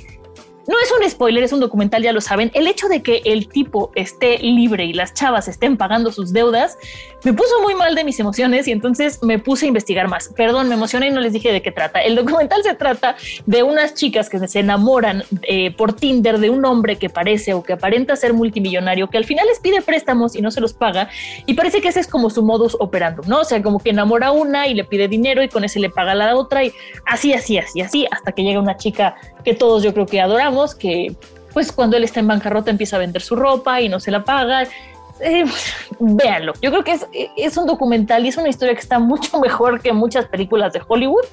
no 0.71 0.77
es 0.81 0.91
un 0.91 1.09
spoiler, 1.09 1.43
es 1.43 1.51
un 1.51 1.59
documental, 1.59 2.01
ya 2.01 2.13
lo 2.13 2.21
saben. 2.21 2.49
El 2.53 2.65
hecho 2.65 2.87
de 2.87 3.03
que 3.03 3.21
el 3.25 3.47
tipo 3.47 3.91
esté 3.95 4.37
libre 4.39 4.85
y 4.85 4.93
las 4.93 5.13
chavas 5.13 5.47
estén 5.47 5.77
pagando 5.77 6.11
sus 6.11 6.33
deudas 6.33 6.77
me 7.23 7.33
puso 7.33 7.61
muy 7.61 7.75
mal 7.75 7.93
de 7.93 8.03
mis 8.03 8.19
emociones 8.19 8.67
y 8.67 8.71
entonces 8.71 9.21
me 9.21 9.37
puse 9.37 9.65
a 9.65 9.67
investigar 9.67 10.07
más. 10.07 10.29
Perdón, 10.35 10.69
me 10.69 10.75
emocioné 10.75 11.07
y 11.07 11.11
no 11.11 11.21
les 11.21 11.33
dije 11.33 11.51
de 11.51 11.61
qué 11.61 11.71
trata. 11.71 11.99
El 11.99 12.15
documental 12.15 12.63
se 12.63 12.73
trata 12.73 13.15
de 13.45 13.63
unas 13.63 13.93
chicas 13.93 14.29
que 14.29 14.47
se 14.47 14.59
enamoran 14.59 15.23
eh, 15.43 15.71
por 15.71 15.93
Tinder 15.93 16.39
de 16.39 16.49
un 16.49 16.65
hombre 16.65 16.97
que 16.97 17.09
parece 17.09 17.53
o 17.53 17.63
que 17.63 17.73
aparenta 17.73 18.15
ser 18.15 18.33
multimillonario, 18.33 19.09
que 19.09 19.17
al 19.17 19.25
final 19.25 19.45
les 19.47 19.59
pide 19.59 19.81
préstamos 19.81 20.35
y 20.35 20.41
no 20.41 20.51
se 20.51 20.61
los 20.61 20.73
paga. 20.73 21.09
Y 21.45 21.53
parece 21.53 21.81
que 21.81 21.89
ese 21.89 21.99
es 21.99 22.07
como 22.07 22.29
su 22.29 22.43
modus 22.43 22.75
operando, 22.79 23.23
¿no? 23.27 23.41
O 23.41 23.45
sea, 23.45 23.61
como 23.61 23.79
que 23.79 23.91
enamora 23.91 24.27
a 24.27 24.31
una 24.31 24.67
y 24.67 24.73
le 24.73 24.83
pide 24.83 25.07
dinero 25.07 25.43
y 25.43 25.49
con 25.49 25.63
ese 25.63 25.79
le 25.79 25.89
paga 25.89 26.13
a 26.13 26.15
la 26.15 26.35
otra 26.35 26.63
y 26.63 26.71
así, 27.05 27.33
así, 27.33 27.57
así, 27.57 27.81
así, 27.81 28.07
hasta 28.09 28.31
que 28.31 28.43
llega 28.43 28.59
una 28.59 28.77
chica 28.77 29.15
que 29.43 29.53
todos 29.53 29.83
yo 29.83 29.93
creo 29.93 30.05
que 30.05 30.21
adoramos, 30.21 30.75
que 30.75 31.15
pues 31.53 31.71
cuando 31.71 31.97
él 31.97 32.03
está 32.03 32.19
en 32.19 32.27
bancarrota 32.27 32.71
empieza 32.71 32.95
a 32.95 32.99
vender 32.99 33.21
su 33.21 33.35
ropa 33.35 33.81
y 33.81 33.89
no 33.89 33.99
se 33.99 34.11
la 34.11 34.23
paga. 34.23 34.63
Eh, 35.19 35.45
véanlo, 35.99 36.53
yo 36.61 36.71
creo 36.71 36.83
que 36.83 36.93
es, 36.93 37.07
es 37.37 37.57
un 37.57 37.67
documental 37.67 38.25
y 38.25 38.29
es 38.29 38.37
una 38.37 38.49
historia 38.49 38.73
que 38.73 38.81
está 38.81 38.99
mucho 38.99 39.39
mejor 39.39 39.81
que 39.81 39.93
muchas 39.93 40.25
películas 40.25 40.73
de 40.73 40.81
Hollywood 40.87 41.25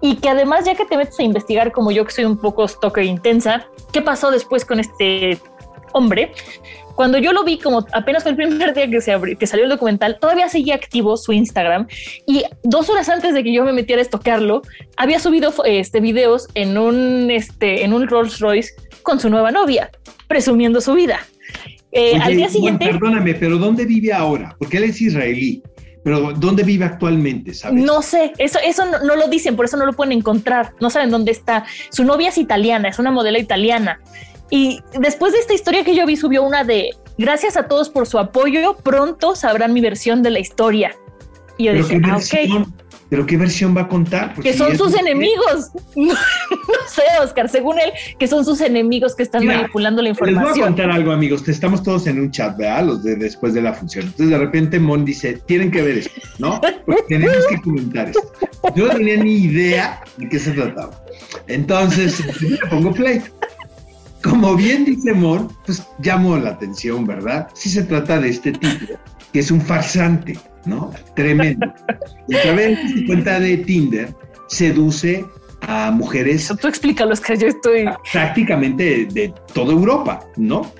y 0.00 0.16
que 0.16 0.28
además 0.28 0.64
ya 0.64 0.74
que 0.74 0.84
te 0.84 0.96
metes 0.96 1.18
a 1.20 1.22
investigar 1.22 1.72
como 1.72 1.90
yo 1.90 2.04
que 2.04 2.12
soy 2.12 2.24
un 2.24 2.38
poco 2.38 2.66
stalker 2.66 3.04
intensa, 3.04 3.66
¿qué 3.92 4.00
pasó 4.00 4.30
después 4.30 4.64
con 4.64 4.80
este 4.80 5.38
hombre? 5.92 6.32
Cuando 6.94 7.18
yo 7.18 7.32
lo 7.32 7.44
vi, 7.44 7.58
como 7.58 7.86
apenas 7.92 8.22
fue 8.22 8.32
el 8.32 8.36
primer 8.36 8.74
día 8.74 8.88
que, 8.90 9.00
se 9.00 9.16
que 9.38 9.46
salió 9.46 9.64
el 9.64 9.70
documental, 9.70 10.18
todavía 10.20 10.48
seguía 10.48 10.74
activo 10.74 11.16
su 11.16 11.32
Instagram 11.32 11.86
y 12.26 12.44
dos 12.62 12.88
horas 12.90 13.08
antes 13.08 13.34
de 13.34 13.42
que 13.42 13.52
yo 13.52 13.64
me 13.64 13.72
metiera 13.72 14.00
a 14.00 14.04
estoquearlo, 14.04 14.62
había 14.96 15.18
subido 15.20 15.52
este, 15.64 16.00
videos 16.00 16.48
en 16.54 16.76
un, 16.78 17.30
este, 17.30 17.84
en 17.84 17.92
un 17.92 18.06
Rolls 18.08 18.38
Royce 18.40 18.72
con 19.02 19.20
su 19.20 19.30
nueva 19.30 19.50
novia, 19.50 19.90
presumiendo 20.28 20.80
su 20.80 20.94
vida. 20.94 21.20
Eh, 21.92 22.16
al 22.16 22.36
día 22.36 22.48
siguiente. 22.48 22.86
perdóname, 22.86 23.34
pero 23.34 23.58
¿dónde 23.58 23.84
vive 23.84 24.12
ahora? 24.12 24.54
Porque 24.58 24.76
él 24.76 24.84
es 24.84 25.00
israelí. 25.00 25.62
Pero 26.02 26.32
¿dónde 26.32 26.62
vive 26.62 26.86
actualmente? 26.86 27.52
¿sabes? 27.52 27.82
No 27.82 28.00
sé, 28.00 28.32
eso, 28.38 28.58
eso 28.64 28.86
no, 28.86 29.00
no, 29.00 29.16
lo 29.16 29.28
dicen, 29.28 29.54
por 29.54 29.66
eso 29.66 29.76
no 29.76 29.84
lo 29.84 29.92
pueden 29.92 30.12
encontrar. 30.12 30.72
No 30.80 30.88
saben 30.88 31.10
dónde 31.10 31.30
está. 31.30 31.66
Su 31.90 32.04
novia 32.04 32.30
es 32.30 32.38
italiana, 32.38 32.88
es 32.88 32.98
una 32.98 33.10
modelo 33.10 33.38
italiana. 33.38 34.00
Y 34.50 34.80
después 34.98 35.32
de 35.32 35.38
esta 35.38 35.54
historia 35.54 35.84
que 35.84 35.94
yo 35.94 36.04
vi, 36.06 36.16
subió 36.16 36.42
una 36.42 36.64
de 36.64 36.90
gracias 37.16 37.56
a 37.56 37.68
todos 37.68 37.88
por 37.88 38.06
su 38.06 38.18
apoyo, 38.18 38.76
pronto 38.82 39.36
sabrán 39.36 39.72
mi 39.72 39.80
versión 39.80 40.22
de 40.22 40.30
la 40.30 40.40
historia. 40.40 40.96
Y 41.56 41.64
yo 41.64 41.72
dije, 41.74 42.00
ah, 42.04 42.16
ok. 42.16 42.66
Pero 43.10 43.26
¿qué 43.26 43.36
versión 43.36 43.76
va 43.76 43.82
a 43.82 43.88
contar? 43.88 44.34
que 44.34 44.52
son 44.54 44.78
sus 44.78 44.94
enemigos. 44.94 45.70
no 45.96 46.14
sé, 46.88 47.02
Oscar, 47.22 47.48
según 47.48 47.78
él, 47.80 47.90
que 48.18 48.28
son 48.28 48.44
sus 48.44 48.60
enemigos 48.60 49.16
que 49.16 49.24
están 49.24 49.44
manipulando 49.44 50.00
la 50.00 50.10
información. 50.10 50.44
Les 50.44 50.52
voy 50.52 50.62
a 50.62 50.66
contar 50.66 50.90
algo, 50.92 51.10
amigos. 51.10 51.46
Estamos 51.48 51.82
todos 51.82 52.06
en 52.06 52.20
un 52.20 52.30
chat, 52.30 52.56
¿verdad? 52.56 52.84
Los 52.84 53.02
de 53.02 53.16
después 53.16 53.52
de 53.52 53.62
la 53.62 53.74
función. 53.74 54.06
Entonces, 54.06 54.30
de 54.30 54.38
repente, 54.38 54.78
Mon 54.78 55.04
dice, 55.04 55.40
tienen 55.46 55.72
que 55.72 55.82
ver 55.82 55.98
esto, 55.98 56.20
¿no? 56.38 56.60
Porque 56.86 57.02
tenemos 57.08 57.46
que 57.48 57.60
comentar 57.60 58.08
esto. 58.08 58.32
Yo 58.76 58.86
no 58.86 58.94
tenía 58.94 59.16
ni 59.16 59.34
idea 59.34 60.02
de 60.16 60.28
qué 60.28 60.38
se 60.38 60.52
trataba. 60.52 61.02
Entonces, 61.48 62.22
le 62.40 62.58
pongo 62.68 62.92
play. 62.92 63.20
Como 64.22 64.54
bien 64.54 64.84
dice 64.84 65.12
Mon, 65.14 65.48
pues 65.64 65.86
llamó 66.00 66.36
la 66.36 66.50
atención, 66.50 67.06
¿verdad? 67.06 67.48
Sí 67.54 67.70
se 67.70 67.82
trata 67.82 68.20
de 68.20 68.28
este 68.28 68.52
tipo, 68.52 68.94
que 69.32 69.38
es 69.38 69.50
un 69.50 69.60
farsante, 69.60 70.38
¿no? 70.66 70.90
Tremendo. 71.16 71.72
Y 72.28 72.36
a 72.36 72.42
través 72.42 72.78
de 72.82 73.00
su 73.00 73.06
cuenta 73.06 73.40
de 73.40 73.56
Tinder 73.58 74.14
seduce 74.48 75.24
a 75.62 75.90
mujeres. 75.90 76.44
Eso 76.44 76.56
tú 76.56 76.68
explícalo, 76.68 77.12
es 77.12 77.20
que 77.20 77.36
yo 77.36 77.48
estoy. 77.48 77.84
Prácticamente 78.12 79.06
de, 79.06 79.32
toda 79.54 79.72
Europa, 79.72 80.20
¿no? 80.36 80.70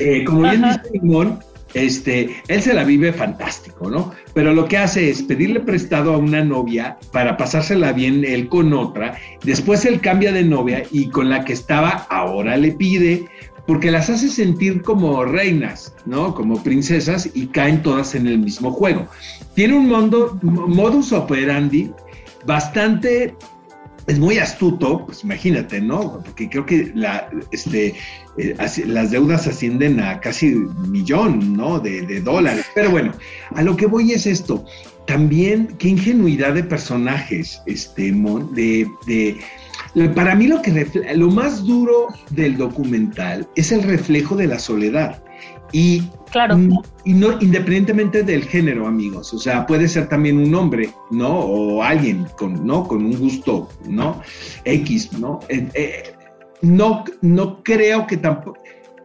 Eh, 0.00 0.24
como 0.24 0.42
bien 0.42 0.62
dice 0.62 1.00
Mon, 1.02 1.38
este, 1.74 2.42
él 2.48 2.62
se 2.62 2.74
la 2.74 2.84
vive 2.84 3.12
fantástico, 3.12 3.90
¿no? 3.90 4.12
Pero 4.34 4.52
lo 4.52 4.66
que 4.66 4.78
hace 4.78 5.10
es 5.10 5.22
pedirle 5.22 5.60
prestado 5.60 6.14
a 6.14 6.18
una 6.18 6.42
novia 6.42 6.98
para 7.12 7.36
pasársela 7.36 7.92
bien 7.92 8.24
él 8.24 8.48
con 8.48 8.72
otra, 8.72 9.18
después 9.44 9.84
él 9.84 10.00
cambia 10.00 10.32
de 10.32 10.44
novia 10.44 10.82
y 10.90 11.08
con 11.08 11.28
la 11.28 11.44
que 11.44 11.52
estaba 11.52 12.06
ahora 12.10 12.56
le 12.56 12.72
pide, 12.72 13.26
porque 13.66 13.90
las 13.90 14.08
hace 14.08 14.30
sentir 14.30 14.80
como 14.80 15.24
reinas, 15.24 15.94
¿no? 16.06 16.34
Como 16.34 16.62
princesas 16.62 17.28
y 17.34 17.48
caen 17.48 17.82
todas 17.82 18.14
en 18.14 18.26
el 18.26 18.38
mismo 18.38 18.72
juego. 18.72 19.06
Tiene 19.54 19.74
un 19.74 19.88
mundo, 19.88 20.38
modus 20.42 21.12
operandi 21.12 21.90
bastante 22.46 23.34
es 24.08 24.18
muy 24.18 24.38
astuto, 24.38 25.04
pues 25.04 25.22
imagínate, 25.22 25.82
¿no? 25.82 26.22
Porque 26.24 26.48
creo 26.48 26.64
que 26.64 26.90
la, 26.94 27.28
este, 27.52 27.94
eh, 28.38 28.56
las 28.86 29.10
deudas 29.10 29.46
ascienden 29.46 30.00
a 30.00 30.20
casi 30.20 30.54
un 30.54 30.90
millón, 30.90 31.56
¿no? 31.56 31.80
De, 31.80 32.20
dólares. 32.20 32.66
Pero 32.74 32.90
bueno, 32.90 33.12
a 33.54 33.62
lo 33.62 33.76
que 33.76 33.86
voy 33.86 34.12
es 34.12 34.26
esto. 34.26 34.64
También, 35.06 35.74
qué 35.78 35.88
ingenuidad 35.88 36.54
de 36.54 36.64
personajes, 36.64 37.62
este, 37.66 38.12
de, 38.12 38.88
de 39.06 39.38
para 40.14 40.34
mí 40.34 40.46
lo 40.46 40.60
que 40.62 40.86
lo 41.14 41.30
más 41.30 41.64
duro 41.64 42.08
del 42.30 42.56
documental 42.56 43.48
es 43.56 43.72
el 43.72 43.82
reflejo 43.82 44.36
de 44.36 44.46
la 44.46 44.58
soledad. 44.58 45.22
Y, 45.72 46.02
claro. 46.30 46.56
y 47.04 47.12
no, 47.12 47.38
independientemente 47.40 48.22
del 48.22 48.44
género, 48.44 48.86
amigos, 48.86 49.34
o 49.34 49.38
sea, 49.38 49.66
puede 49.66 49.86
ser 49.86 50.08
también 50.08 50.38
un 50.38 50.54
hombre, 50.54 50.90
¿no? 51.10 51.28
O 51.28 51.82
alguien 51.82 52.26
con, 52.38 52.66
¿no? 52.66 52.88
Con 52.88 53.04
un 53.04 53.18
gusto, 53.18 53.68
¿no? 53.86 54.22
X, 54.64 55.12
¿no? 55.18 55.40
Eh, 55.48 55.68
eh, 55.74 56.14
no, 56.62 57.04
no 57.20 57.62
creo 57.62 58.06
que 58.06 58.16
tampoco, 58.16 58.58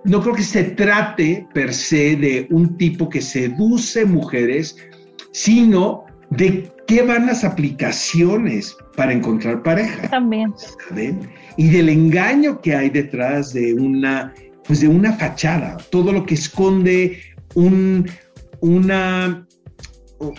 no 0.03 0.21
creo 0.21 0.35
que 0.35 0.43
se 0.43 0.63
trate 0.63 1.47
per 1.53 1.73
se 1.73 2.15
de 2.15 2.47
un 2.49 2.77
tipo 2.77 3.09
que 3.09 3.21
seduce 3.21 4.05
mujeres, 4.05 4.77
sino 5.31 6.05
de 6.29 6.71
qué 6.87 7.03
van 7.03 7.27
las 7.27 7.43
aplicaciones 7.43 8.75
para 8.95 9.13
encontrar 9.13 9.63
pareja. 9.63 10.09
También. 10.09 10.53
Y 11.57 11.69
del 11.69 11.89
engaño 11.89 12.59
que 12.61 12.75
hay 12.75 12.89
detrás 12.89 13.53
de 13.53 13.73
una 13.73 14.33
pues 14.65 14.81
de 14.81 14.87
una 14.87 15.13
fachada, 15.13 15.77
todo 15.89 16.11
lo 16.11 16.25
que 16.25 16.35
esconde 16.35 17.19
un, 17.53 18.09
una, 18.61 19.45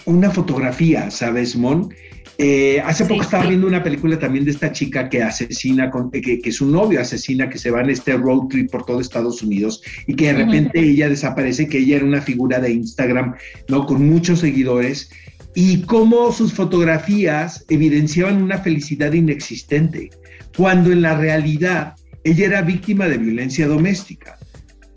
una 0.07 0.31
fotografía, 0.31 1.11
¿sabes, 1.11 1.57
Mon? 1.57 1.93
Eh, 2.37 2.83
hace 2.85 3.05
poco 3.05 3.23
estaba 3.23 3.47
viendo 3.47 3.67
una 3.67 3.83
película 3.83 4.19
también 4.19 4.45
de 4.45 4.51
esta 4.51 4.73
chica 4.73 5.09
que 5.09 5.23
asesina, 5.23 5.91
con, 5.91 6.11
que, 6.11 6.41
que, 6.41 6.53
su 6.53 6.67
novio 6.67 7.01
asesina, 7.01 7.49
que 7.49 7.59
se 7.59 7.71
va 7.71 7.81
en 7.81 7.91
este 7.91 8.17
road 8.17 8.49
trip 8.49 8.71
por 8.71 8.85
todo 8.85 9.01
Estados 9.01 9.43
Unidos 9.43 9.83
y 10.07 10.15
que 10.15 10.33
de 10.33 10.45
repente 10.45 10.81
ella 10.81 11.09
desaparece, 11.09 11.69
que 11.69 11.79
ella 11.79 11.97
era 11.97 12.05
una 12.05 12.21
figura 12.21 12.59
de 12.59 12.73
Instagram, 12.73 13.37
¿no? 13.69 13.87
Con 13.87 14.09
muchos 14.09 14.41
seguidores 14.41 15.11
y 15.55 15.83
cómo 15.83 16.33
sus 16.33 16.53
fotografías 16.53 17.65
evidenciaban 17.69 18.43
una 18.43 18.59
felicidad 18.59 19.13
inexistente, 19.13 20.11
cuando 20.57 20.91
en 20.91 21.03
la 21.03 21.17
realidad 21.17 21.95
ella 22.25 22.47
era 22.47 22.63
víctima 22.63 23.07
de 23.07 23.19
violencia 23.19 23.69
doméstica. 23.69 24.39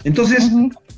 Entonces, 0.03 0.49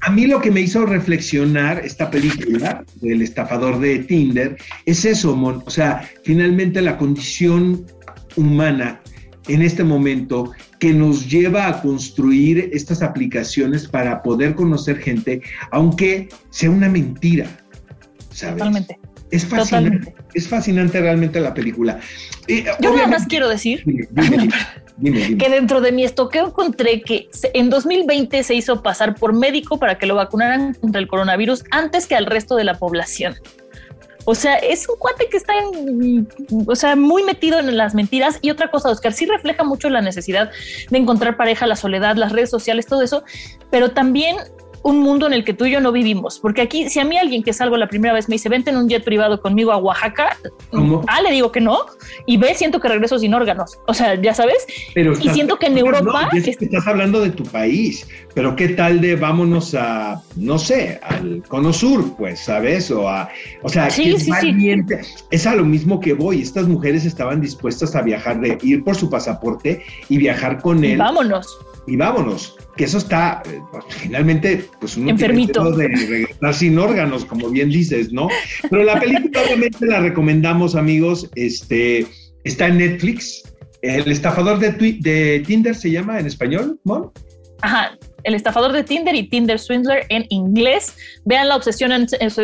a 0.01 0.11
mí 0.11 0.27
lo 0.27 0.41
que 0.41 0.51
me 0.51 0.61
hizo 0.61 0.85
reflexionar 0.85 1.83
esta 1.83 2.09
película 2.09 2.83
del 3.01 3.21
estafador 3.21 3.79
de 3.79 3.99
Tinder 3.99 4.57
es 4.85 5.05
eso, 5.05 5.35
Mon. 5.35 5.63
O 5.65 5.69
sea, 5.69 6.09
finalmente 6.23 6.81
la 6.81 6.97
condición 6.97 7.85
humana 8.35 9.01
en 9.47 9.61
este 9.61 9.83
momento 9.83 10.51
que 10.79 10.93
nos 10.93 11.29
lleva 11.29 11.67
a 11.67 11.81
construir 11.81 12.69
estas 12.71 13.01
aplicaciones 13.01 13.87
para 13.87 14.21
poder 14.21 14.55
conocer 14.55 14.99
gente, 14.99 15.41
aunque 15.71 16.29
sea 16.49 16.69
una 16.69 16.87
mentira. 16.87 17.47
¿sabes? 18.31 18.57
Totalmente. 18.57 18.99
Es 19.31 19.45
fascinante, 19.45 20.13
es 20.33 20.47
fascinante 20.47 20.99
realmente 20.99 21.39
la 21.39 21.53
película. 21.53 21.99
Yo 22.47 22.95
nada 22.95 23.07
más 23.07 23.27
quiero 23.27 23.47
decir 23.47 23.83
que 25.03 25.49
dentro 25.49 25.81
de 25.81 25.91
mi 25.91 26.03
estoqueo 26.03 26.47
encontré 26.47 27.01
que 27.01 27.29
en 27.53 27.69
2020 27.69 28.43
se 28.43 28.55
hizo 28.55 28.81
pasar 28.81 29.15
por 29.15 29.33
médico 29.33 29.77
para 29.79 29.97
que 29.97 30.05
lo 30.05 30.15
vacunaran 30.15 30.73
contra 30.73 30.99
el 30.99 31.07
coronavirus 31.07 31.63
antes 31.71 32.07
que 32.07 32.15
al 32.15 32.25
resto 32.25 32.55
de 32.55 32.63
la 32.63 32.77
población. 32.77 33.35
O 34.25 34.35
sea, 34.35 34.55
es 34.57 34.87
un 34.87 34.95
cuate 34.97 35.27
que 35.29 35.37
está 35.37 35.53
o 36.67 36.75
sea, 36.75 36.95
muy 36.95 37.23
metido 37.23 37.59
en 37.59 37.75
las 37.77 37.95
mentiras. 37.95 38.37
Y 38.41 38.51
otra 38.51 38.69
cosa, 38.69 38.89
Oscar, 38.89 39.13
sí 39.13 39.25
refleja 39.25 39.63
mucho 39.63 39.89
la 39.89 40.01
necesidad 40.01 40.51
de 40.89 40.97
encontrar 40.97 41.37
pareja, 41.37 41.65
la 41.65 41.75
soledad, 41.75 42.15
las 42.15 42.31
redes 42.31 42.49
sociales, 42.49 42.85
todo 42.85 43.01
eso, 43.01 43.23
pero 43.71 43.91
también 43.91 44.35
un 44.83 44.99
mundo 44.99 45.27
en 45.27 45.33
el 45.33 45.43
que 45.43 45.53
tú 45.53 45.65
y 45.65 45.71
yo 45.71 45.81
no 45.81 45.91
vivimos. 45.91 46.39
Porque 46.39 46.61
aquí, 46.61 46.89
si 46.89 46.99
a 46.99 47.05
mí 47.05 47.17
alguien 47.17 47.43
que 47.43 47.53
salgo 47.53 47.77
la 47.77 47.87
primera 47.87 48.13
vez 48.13 48.29
me 48.29 48.35
dice, 48.35 48.49
vente 48.49 48.69
en 48.69 48.77
un 48.77 48.87
jet 48.87 49.03
privado 49.03 49.41
conmigo 49.41 49.71
a 49.71 49.77
Oaxaca, 49.77 50.37
A, 51.07 51.21
le 51.21 51.31
digo 51.31 51.51
que 51.51 51.61
no, 51.61 51.79
y 52.25 52.37
B, 52.37 52.53
siento 52.55 52.79
que 52.79 52.87
regreso 52.87 53.19
sin 53.19 53.33
órganos. 53.33 53.79
O 53.87 53.93
sea, 53.93 54.19
ya 54.19 54.33
sabes. 54.33 54.65
Pero 54.93 55.13
y 55.13 55.29
siento 55.29 55.57
que 55.57 55.67
en 55.67 55.77
Europa... 55.77 56.29
estás 56.33 56.87
hablando 56.87 57.21
de 57.21 57.31
tu 57.31 57.43
país, 57.43 58.07
pero 58.33 58.55
¿qué 58.55 58.69
tal 58.69 59.01
de 59.01 59.15
vámonos 59.15 59.73
a, 59.75 60.21
no 60.35 60.57
sé, 60.57 60.99
al 61.03 61.43
Cono 61.47 61.73
Sur, 61.73 62.15
pues, 62.17 62.39
¿sabes? 62.39 62.91
O 62.91 63.07
a... 63.07 63.29
O 63.63 63.69
sea, 63.69 63.89
sí, 63.89 64.17
sí, 64.19 64.31
es 65.31 65.47
a 65.47 65.55
lo 65.55 65.65
mismo 65.65 65.99
que 65.99 66.13
voy. 66.13 66.41
Estas 66.41 66.67
mujeres 66.67 67.05
estaban 67.05 67.41
dispuestas 67.41 67.95
a 67.95 68.01
viajar, 68.01 68.39
de 68.39 68.57
ir 68.61 68.83
por 68.83 68.95
su 68.95 69.09
pasaporte 69.09 69.83
y 70.07 70.17
viajar 70.17 70.61
con 70.61 70.83
él. 70.83 70.97
vámonos 70.97 71.59
y 71.89 71.97
vámonos. 71.97 72.55
Que 72.79 72.85
eso 72.85 72.97
está, 72.97 73.43
pues, 73.43 73.83
finalmente, 73.89 74.65
pues 74.79 74.95
uno 74.95 75.09
Enfermito. 75.09 75.69
de 75.73 75.89
regresar 75.89 76.53
sin 76.53 76.79
órganos, 76.79 77.25
como 77.25 77.49
bien 77.49 77.69
dices, 77.69 78.13
¿no? 78.13 78.29
Pero 78.69 78.85
la 78.85 78.97
película 78.97 79.41
obviamente 79.45 79.85
la 79.85 79.99
recomendamos, 79.99 80.75
amigos. 80.75 81.29
Este, 81.35 82.07
está 82.45 82.67
en 82.67 82.77
Netflix. 82.77 83.43
El 83.81 84.09
estafador 84.09 84.59
de, 84.59 84.71
de 84.71 85.43
Tinder 85.45 85.75
se 85.75 85.91
llama 85.91 86.21
en 86.21 86.27
español, 86.27 86.79
¿no? 86.85 87.11
Ajá, 87.59 87.97
el 88.23 88.33
estafador 88.33 88.71
de 88.71 88.85
Tinder 88.85 89.13
y 89.13 89.27
Tinder 89.27 89.59
Swindler 89.59 90.05
en 90.07 90.25
inglés. 90.29 90.95
Vean 91.25 91.49
la 91.49 91.57
obsesión, 91.57 91.91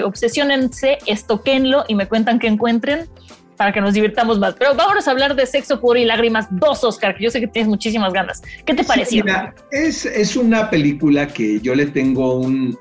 obsesionense, 0.04 0.98
estoquenlo 1.06 1.86
y 1.88 1.96
me 1.96 2.10
cuentan 2.10 2.40
que 2.40 2.48
encuentren 2.48 3.08
para 3.56 3.72
que 3.72 3.82
nos 3.82 3.94
divirtamos 3.94 4.40
más. 4.40 4.56
Pero 4.58 4.76
vámonos 4.76 5.08
a 5.08 5.12
hablar 5.12 5.36
de 5.36 5.46
Sexo, 5.46 5.80
Puro 5.80 6.00
y 6.00 6.06
Lágrimas 6.06 6.48
2, 6.52 6.84
Oscar, 6.84 7.16
que 7.16 7.24
yo 7.24 7.32
sé 7.32 7.40
que 7.40 7.48
tienes 7.48 7.70
muchísimas 7.70 8.14
ganas. 8.14 8.42
¿Qué 8.66 8.74
te 8.74 8.84
pareció? 8.84 9.24
es, 9.72 10.06
es, 10.06 10.36
una 10.36 10.70
película 10.70 11.28
que 11.28 11.60
yo 11.62 11.76
le 11.76 11.88
tengo 11.88 12.36
un, 12.36 12.78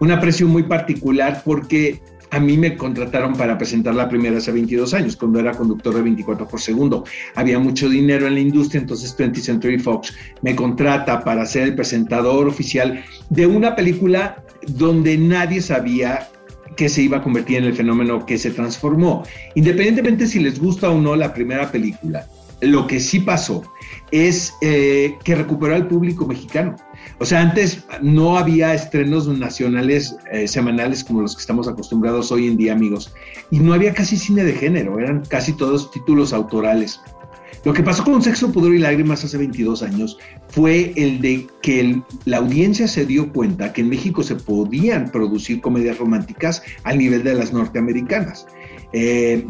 un 0.00 0.10
aprecio 0.10 0.46
muy 0.46 0.64
particular 0.64 1.42
porque 1.44 2.00
a 2.30 2.40
mí 2.40 2.58
me 2.58 2.76
contrataron 2.76 3.34
para 3.34 3.56
presentarla 3.56 4.08
primera 4.08 4.38
hace 4.38 4.52
22 4.52 4.92
años, 4.94 5.16
cuando 5.16 5.40
era 5.40 5.52
conductor 5.52 5.94
de 5.94 6.02
24 6.02 6.46
por 6.46 6.60
segundo. 6.60 7.04
Había 7.34 7.58
mucho 7.58 7.88
dinero 7.88 8.26
en 8.26 8.34
la 8.34 8.40
industria, 8.40 8.80
entonces 8.80 9.16
20th 9.16 9.40
Century 9.40 9.78
Fox 9.78 10.14
me 10.42 10.54
contrata 10.54 11.24
para 11.24 11.46
ser 11.46 11.64
el 11.64 11.74
presentador 11.74 12.48
oficial 12.48 13.02
de 13.30 13.46
una 13.46 13.74
película 13.74 14.42
donde 14.66 15.16
nadie 15.16 15.62
sabía 15.62 16.28
que 16.78 16.88
se 16.88 17.02
iba 17.02 17.16
a 17.16 17.22
convertir 17.22 17.56
en 17.56 17.64
el 17.64 17.74
fenómeno 17.74 18.24
que 18.24 18.38
se 18.38 18.52
transformó. 18.52 19.24
Independientemente 19.56 20.28
si 20.28 20.38
les 20.38 20.60
gusta 20.60 20.88
o 20.88 21.00
no 21.00 21.16
la 21.16 21.34
primera 21.34 21.72
película, 21.72 22.28
lo 22.60 22.86
que 22.86 23.00
sí 23.00 23.18
pasó 23.18 23.64
es 24.12 24.54
eh, 24.62 25.16
que 25.24 25.34
recuperó 25.34 25.74
al 25.74 25.88
público 25.88 26.24
mexicano. 26.24 26.76
O 27.18 27.26
sea, 27.26 27.40
antes 27.40 27.84
no 28.00 28.38
había 28.38 28.74
estrenos 28.74 29.26
nacionales 29.26 30.16
eh, 30.32 30.46
semanales 30.46 31.02
como 31.02 31.20
los 31.20 31.34
que 31.34 31.40
estamos 31.40 31.66
acostumbrados 31.66 32.30
hoy 32.30 32.46
en 32.46 32.56
día, 32.56 32.74
amigos. 32.74 33.12
Y 33.50 33.58
no 33.58 33.72
había 33.72 33.92
casi 33.92 34.16
cine 34.16 34.44
de 34.44 34.52
género, 34.52 35.00
eran 35.00 35.24
casi 35.24 35.54
todos 35.54 35.90
títulos 35.90 36.32
autorales. 36.32 37.00
Lo 37.64 37.72
que 37.72 37.82
pasó 37.82 38.04
con 38.04 38.22
Sexo, 38.22 38.52
Pudor 38.52 38.74
y 38.74 38.78
Lágrimas 38.78 39.24
hace 39.24 39.36
22 39.36 39.82
años 39.82 40.18
fue 40.48 40.92
el 40.96 41.20
de 41.20 41.46
que 41.60 42.00
la 42.24 42.38
audiencia 42.38 42.86
se 42.86 43.04
dio 43.04 43.32
cuenta 43.32 43.72
que 43.72 43.80
en 43.80 43.88
México 43.88 44.22
se 44.22 44.36
podían 44.36 45.10
producir 45.10 45.60
comedias 45.60 45.98
románticas 45.98 46.62
al 46.84 46.98
nivel 46.98 47.24
de 47.24 47.34
las 47.34 47.52
norteamericanas. 47.52 48.46
Eh, 48.92 49.46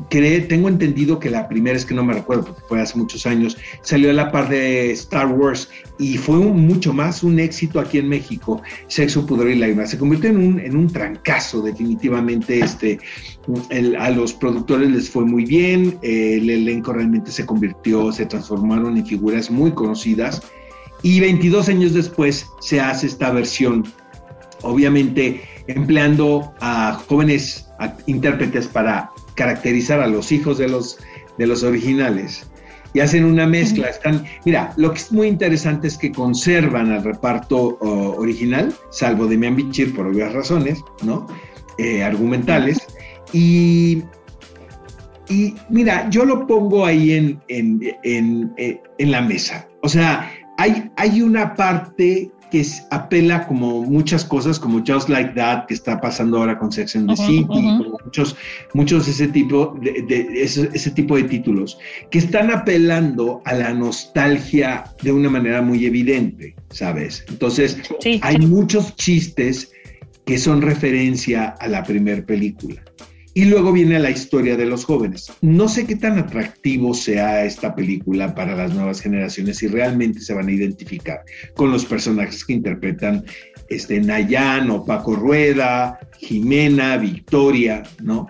tengo 0.49 0.69
entendido 0.69 1.21
que 1.21 1.31
la 1.31 1.49
primera 1.49 1.77
es 1.77 1.85
que 1.85 1.95
no 1.95 2.05
me 2.05 2.15
recuerdo 2.15 2.47
porque 2.47 2.63
fue 2.69 2.81
hace 2.81 2.99
muchos 2.99 3.25
años, 3.25 3.57
salió 3.83 4.11
a 4.11 4.13
la 4.13 4.33
par 4.33 4.49
de 4.49 4.91
Star 4.93 5.29
Wars 5.29 5.69
y 5.99 6.17
fue 6.17 6.37
mucho 6.39 6.93
más 6.93 7.23
un 7.23 7.39
éxito 7.39 7.79
aquí 7.79 7.99
en 7.99 8.09
México, 8.09 8.61
Sexo, 8.89 9.27
Pudor 9.27 9.49
y 9.49 9.55
Lágrimas. 9.55 9.91
Se 9.91 9.99
convirtió 9.99 10.31
en 10.31 10.39
un, 10.39 10.61
en 10.61 10.77
un 10.77 10.89
trancazo, 10.89 11.63
definitivamente. 11.63 12.59
Este, 12.59 12.99
a 13.99 14.11
los 14.11 14.33
productores 14.35 14.91
les 14.91 15.09
fue 15.09 15.25
muy 15.25 15.45
bien, 15.45 15.99
el 16.03 16.51
elenco 16.51 16.93
realmente 16.93 17.31
se 17.31 17.47
convirtió, 17.47 18.13
se 18.13 18.27
transformaron 18.27 18.97
en 18.97 19.07
figuras 19.07 19.51
muy 19.51 19.71
conocidas 19.73 20.43
y 21.03 21.21
22 21.21 21.69
años 21.69 21.95
después 21.95 22.47
se 22.61 22.81
hace 22.81 23.07
esta 23.07 23.31
versión, 23.31 23.85
obviamente 24.63 25.43
empleando 25.69 26.53
a 26.61 27.01
jóvenes 27.09 27.69
intérpretes 28.07 28.67
para 28.67 29.11
caracterizar 29.39 30.01
a 30.01 30.09
los 30.09 30.33
hijos 30.33 30.59
de 30.59 30.69
los, 30.69 30.99
de 31.39 31.47
los 31.47 31.63
originales 31.63 32.51
y 32.93 33.01
hacen 33.01 33.25
una 33.25 33.47
mezcla. 33.47 33.87
Están, 33.89 34.25
mira, 34.45 34.73
lo 34.77 34.91
que 34.93 34.99
es 34.99 35.13
muy 35.13 35.29
interesante 35.29 35.87
es 35.87 35.97
que 35.97 36.11
conservan 36.11 36.91
al 36.91 37.05
reparto 37.05 37.79
original, 37.81 38.75
salvo 38.91 39.27
Demian 39.27 39.55
Bichir 39.55 39.95
por 39.95 40.09
obvias 40.09 40.33
razones, 40.33 40.83
¿no? 41.03 41.27
Eh, 41.79 42.03
argumentales. 42.03 42.79
Y, 43.33 44.03
y 45.29 45.55
mira, 45.71 46.11
yo 46.11 46.25
lo 46.25 46.47
pongo 46.47 46.85
ahí 46.85 47.13
en, 47.13 47.41
en, 47.47 47.81
en, 48.03 48.53
eh, 48.57 48.83
en 48.99 49.11
la 49.13 49.21
mesa. 49.21 49.69
O 49.83 49.89
sea, 49.89 50.29
hay, 50.57 50.91
hay 50.97 51.23
una 51.23 51.55
parte 51.55 52.33
que 52.51 52.65
apela 52.91 53.47
como 53.47 53.83
muchas 53.85 54.25
cosas, 54.25 54.59
como 54.59 54.83
Just 54.87 55.09
Like 55.09 55.35
That, 55.35 55.67
que 55.67 55.75
está 55.75 56.01
pasando 56.01 56.39
ahora 56.39 56.59
con 56.59 56.73
Sex 56.73 56.97
and 56.97 57.09
the 57.09 57.17
City, 57.17 57.45
muchos, 58.05 58.37
muchos 58.75 59.09
ese 59.09 59.29
tipo 59.29 59.77
de, 59.81 60.43
ese, 60.43 60.91
tipo 60.91 61.17
de 61.17 61.25
títulos, 61.25 61.79
que 62.11 62.19
están 62.19 62.51
apelando 62.51 63.43
a 63.45 63.55
la 63.55 63.73
nostalgia 63.73 64.85
de 65.03 65.13
una 65.13 65.31
manera 65.31 65.63
muy 65.63 65.87
evidente, 65.87 66.55
¿sabes? 66.71 67.25
Entonces, 67.29 67.79
hay 68.23 68.39
muchos 68.39 68.97
chistes 68.97 69.73
que 70.25 70.39
son 70.39 70.61
referencia 70.63 71.57
a 71.59 71.69
la 71.69 71.83
primera 71.83 72.25
película. 72.25 72.83
Y 73.39 73.45
luego 73.45 73.73
viene 73.73 74.01
la 74.01 74.11
historia 74.11 74.57
de 74.57 74.67
los 74.67 74.85
jóvenes. 74.85 75.33
No 75.43 75.69
sé 75.69 75.87
qué 75.87 75.95
tan 75.95 76.19
atractivo 76.19 76.93
sea 76.93 77.45
esta 77.45 77.73
película 77.73 78.35
para 78.35 78.57
las 78.57 78.75
nuevas 78.75 79.01
generaciones 79.01 79.59
si 79.59 79.69
realmente 79.69 80.19
se 80.19 80.35
van 80.35 80.49
a 80.49 80.51
identificar 80.51 81.21
con 81.55 81.71
los 81.71 81.85
personajes 81.85 82.45
que 82.45 82.55
interpretan 82.55 83.25
este, 83.69 84.01
Nayan 84.01 84.73
o 84.73 84.85
Paco 84.85 85.15
Rueda, 85.15 86.01
Jimena, 86.19 86.97
Victoria, 86.97 87.85
¿no? 88.03 88.27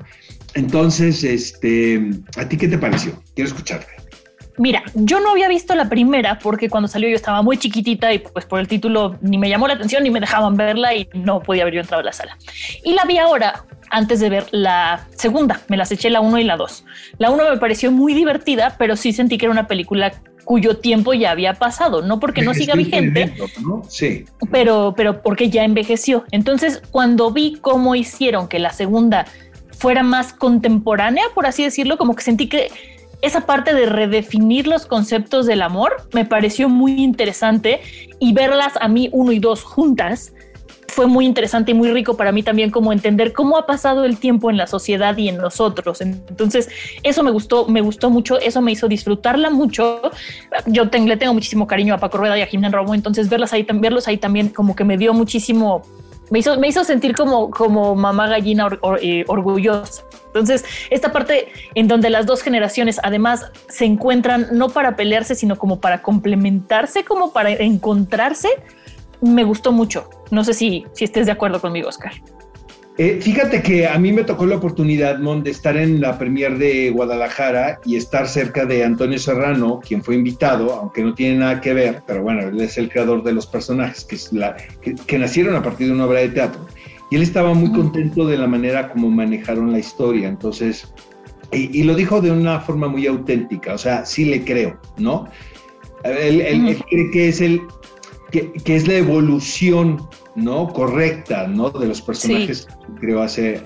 Entonces, 0.52 1.24
este, 1.24 2.10
¿a 2.36 2.46
ti 2.46 2.58
qué 2.58 2.68
te 2.68 2.76
pareció? 2.76 3.18
Quiero 3.34 3.48
escucharte. 3.48 3.97
Mira, 4.58 4.82
yo 4.94 5.20
no 5.20 5.30
había 5.30 5.48
visto 5.48 5.74
la 5.74 5.88
primera 5.88 6.38
porque 6.38 6.68
cuando 6.68 6.88
salió 6.88 7.08
yo 7.08 7.14
estaba 7.16 7.42
muy 7.42 7.56
chiquitita 7.58 8.12
y 8.12 8.18
pues 8.18 8.44
por 8.44 8.60
el 8.60 8.68
título 8.68 9.16
ni 9.20 9.38
me 9.38 9.48
llamó 9.48 9.68
la 9.68 9.74
atención 9.74 10.02
ni 10.02 10.10
me 10.10 10.20
dejaban 10.20 10.56
verla 10.56 10.94
y 10.94 11.08
no 11.14 11.40
podía 11.40 11.62
haber 11.62 11.74
yo 11.74 11.80
entrado 11.80 12.00
a 12.00 12.04
la 12.04 12.12
sala. 12.12 12.36
Y 12.84 12.94
la 12.94 13.04
vi 13.04 13.18
ahora 13.18 13.64
antes 13.90 14.20
de 14.20 14.28
ver 14.28 14.46
la 14.50 15.06
segunda. 15.16 15.60
Me 15.68 15.76
las 15.76 15.90
eché 15.92 16.10
la 16.10 16.20
1 16.20 16.38
y 16.40 16.44
la 16.44 16.56
2. 16.56 16.84
La 17.18 17.30
1 17.30 17.50
me 17.50 17.56
pareció 17.58 17.90
muy 17.92 18.14
divertida, 18.14 18.74
pero 18.78 18.96
sí 18.96 19.12
sentí 19.12 19.38
que 19.38 19.46
era 19.46 19.52
una 19.52 19.66
película 19.66 20.12
cuyo 20.44 20.78
tiempo 20.78 21.12
ya 21.12 21.30
había 21.30 21.52
pasado, 21.54 22.00
no 22.00 22.20
porque 22.20 22.40
no 22.40 22.54
siga 22.54 22.74
vigente, 22.74 23.34
Sí. 23.88 24.24
pero, 24.50 24.94
pero 24.96 25.20
porque 25.22 25.50
ya 25.50 25.62
envejeció. 25.62 26.24
Entonces, 26.30 26.80
cuando 26.90 27.30
vi 27.30 27.58
cómo 27.60 27.94
hicieron 27.94 28.48
que 28.48 28.58
la 28.58 28.72
segunda 28.72 29.26
fuera 29.78 30.02
más 30.02 30.32
contemporánea, 30.32 31.24
por 31.34 31.44
así 31.46 31.62
decirlo, 31.64 31.98
como 31.98 32.14
que 32.14 32.22
sentí 32.22 32.48
que 32.48 32.70
esa 33.22 33.46
parte 33.46 33.74
de 33.74 33.86
redefinir 33.86 34.66
los 34.66 34.86
conceptos 34.86 35.46
del 35.46 35.62
amor 35.62 35.96
me 36.12 36.24
pareció 36.24 36.68
muy 36.68 37.02
interesante 37.02 37.80
y 38.18 38.32
verlas 38.32 38.74
a 38.80 38.88
mí 38.88 39.08
uno 39.12 39.32
y 39.32 39.38
dos 39.38 39.62
juntas 39.64 40.32
fue 40.98 41.06
muy 41.06 41.26
interesante 41.26 41.70
y 41.70 41.74
muy 41.74 41.92
rico 41.92 42.16
para 42.16 42.32
mí 42.32 42.42
también 42.42 42.70
como 42.70 42.92
entender 42.92 43.32
cómo 43.32 43.56
ha 43.56 43.66
pasado 43.66 44.04
el 44.04 44.18
tiempo 44.18 44.50
en 44.50 44.56
la 44.56 44.66
sociedad 44.66 45.16
y 45.16 45.28
en 45.28 45.36
nosotros. 45.36 46.00
Entonces, 46.00 46.68
eso 47.04 47.22
me 47.22 47.30
gustó, 47.30 47.68
me 47.68 47.80
gustó 47.80 48.10
mucho, 48.10 48.40
eso 48.40 48.60
me 48.62 48.72
hizo 48.72 48.88
disfrutarla 48.88 49.50
mucho. 49.50 50.00
Yo 50.66 50.84
le 50.86 51.16
tengo 51.16 51.34
muchísimo 51.34 51.68
cariño 51.68 51.94
a 51.94 51.98
Paco 51.98 52.18
Rueda 52.18 52.36
y 52.36 52.42
a 52.42 52.46
Jimena 52.46 52.70
Romo, 52.70 52.94
entonces 52.94 53.28
verlas 53.28 53.52
ahí, 53.52 53.64
verlos 53.74 54.08
ahí 54.08 54.16
también 54.16 54.48
como 54.48 54.74
que 54.74 54.82
me 54.82 54.96
dio 54.96 55.14
muchísimo, 55.14 55.82
me 56.30 56.40
hizo, 56.40 56.58
me 56.58 56.68
hizo 56.68 56.84
sentir 56.84 57.14
como, 57.14 57.50
como 57.50 57.94
mamá 57.94 58.28
gallina 58.28 58.68
eh, 59.00 59.24
orgullosa. 59.28 60.04
Entonces, 60.26 60.64
esta 60.90 61.10
parte 61.12 61.48
en 61.74 61.88
donde 61.88 62.10
las 62.10 62.26
dos 62.26 62.42
generaciones 62.42 63.00
además 63.02 63.50
se 63.68 63.84
encuentran 63.84 64.48
no 64.52 64.68
para 64.68 64.94
pelearse, 64.94 65.34
sino 65.34 65.56
como 65.56 65.80
para 65.80 66.02
complementarse, 66.02 67.04
como 67.04 67.32
para 67.32 67.50
encontrarse, 67.50 68.48
me 69.20 69.44
gustó 69.44 69.72
mucho. 69.72 70.08
No 70.30 70.44
sé 70.44 70.54
si, 70.54 70.86
si 70.92 71.04
estés 71.04 71.26
de 71.26 71.32
acuerdo 71.32 71.60
conmigo, 71.60 71.88
Oscar. 71.88 72.12
Eh, 72.98 73.20
fíjate 73.22 73.62
que 73.62 73.86
a 73.86 73.96
mí 73.96 74.12
me 74.12 74.24
tocó 74.24 74.44
la 74.44 74.56
oportunidad, 74.56 75.20
Mon, 75.20 75.44
de 75.44 75.52
estar 75.52 75.76
en 75.76 76.00
la 76.00 76.18
premier 76.18 76.58
de 76.58 76.90
Guadalajara 76.90 77.78
y 77.84 77.94
estar 77.94 78.26
cerca 78.26 78.64
de 78.64 78.82
Antonio 78.82 79.20
Serrano, 79.20 79.78
quien 79.78 80.02
fue 80.02 80.16
invitado, 80.16 80.72
aunque 80.72 81.04
no 81.04 81.14
tiene 81.14 81.38
nada 81.38 81.60
que 81.60 81.74
ver, 81.74 82.02
pero 82.08 82.24
bueno, 82.24 82.48
él 82.48 82.60
es 82.60 82.76
el 82.76 82.90
creador 82.90 83.22
de 83.22 83.32
los 83.32 83.46
personajes 83.46 84.04
que, 84.04 84.16
es 84.16 84.32
la, 84.32 84.56
que, 84.80 85.18
nacieron 85.18 85.54
a 85.54 85.62
partir 85.62 85.86
de 85.86 85.92
una 85.92 86.06
obra 86.06 86.18
de 86.18 86.30
teatro. 86.30 86.66
Y 87.08 87.14
él 87.14 87.22
estaba 87.22 87.54
muy 87.54 87.70
contento 87.70 88.26
de 88.26 88.36
la 88.36 88.48
manera 88.48 88.90
como 88.90 89.08
manejaron 89.10 89.70
la 89.70 89.78
historia. 89.78 90.28
Entonces, 90.28 90.92
y, 91.52 91.84
lo 91.84 91.94
dijo 91.94 92.20
de 92.20 92.32
una 92.32 92.58
forma 92.58 92.88
muy 92.88 93.06
auténtica, 93.06 93.74
o 93.74 93.78
sea, 93.78 94.04
sí 94.04 94.24
le 94.24 94.44
creo, 94.44 94.76
¿no? 94.96 95.28
Él, 96.02 96.40
él 96.40 96.76
cree 96.90 97.10
que 97.12 97.28
es 97.28 97.40
el, 97.40 97.62
que, 98.30 98.76
es 98.76 98.86
la 98.86 98.94
evolución, 98.94 100.06
¿no? 100.38 100.68
Correcta, 100.68 101.46
¿no? 101.46 101.70
De 101.70 101.86
los 101.86 102.00
personajes, 102.00 102.66
creo, 103.00 103.22
hace, 103.22 103.60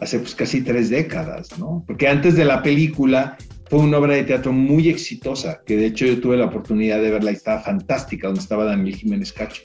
hace 0.00 0.18
pues 0.18 0.34
casi 0.34 0.62
tres 0.62 0.90
décadas, 0.90 1.58
¿no? 1.58 1.84
Porque 1.86 2.08
antes 2.08 2.36
de 2.36 2.44
la 2.44 2.62
película 2.62 3.36
fue 3.68 3.80
una 3.80 3.98
obra 3.98 4.14
de 4.14 4.24
teatro 4.24 4.52
muy 4.52 4.88
exitosa, 4.88 5.60
que 5.66 5.76
de 5.76 5.86
hecho 5.86 6.06
yo 6.06 6.20
tuve 6.20 6.36
la 6.36 6.46
oportunidad 6.46 7.00
de 7.00 7.10
verla 7.10 7.32
y 7.32 7.34
estaba 7.34 7.60
fantástica, 7.60 8.28
donde 8.28 8.40
estaba 8.40 8.64
Daniel 8.64 8.96
Jiménez 8.96 9.32
Cacho. 9.32 9.62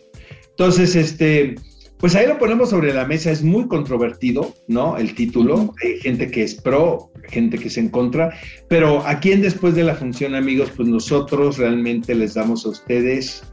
Entonces, 0.50 0.96
este, 0.96 1.56
pues 1.98 2.16
ahí 2.16 2.28
lo 2.28 2.40
ponemos 2.40 2.72
sobre 2.72 2.94
la 2.94 3.06
mesa, 3.06 3.32
es 3.32 3.44
muy 3.44 3.68
controvertido, 3.68 4.56
¿no? 4.68 4.98
El 4.98 5.14
título, 5.14 5.74
hay 5.84 6.00
gente 6.00 6.32
que 6.32 6.44
es 6.44 6.56
pro, 6.56 7.12
gente 7.30 7.60
que 7.60 7.68
es 7.68 7.78
en 7.78 7.90
contra, 7.90 8.32
pero 8.68 9.06
aquí 9.06 9.32
en 9.32 9.42
Después 9.42 9.76
de 9.76 9.84
la 9.84 9.96
Función, 9.96 10.34
amigos, 10.34 10.72
pues 10.76 10.90
nosotros 10.90 11.58
realmente 11.58 12.16
les 12.16 12.34
damos 12.34 12.66
a 12.66 12.70
ustedes 12.70 13.44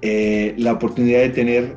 eh, 0.00 0.54
la 0.56 0.72
oportunidad 0.72 1.20
de 1.20 1.28
tener 1.28 1.74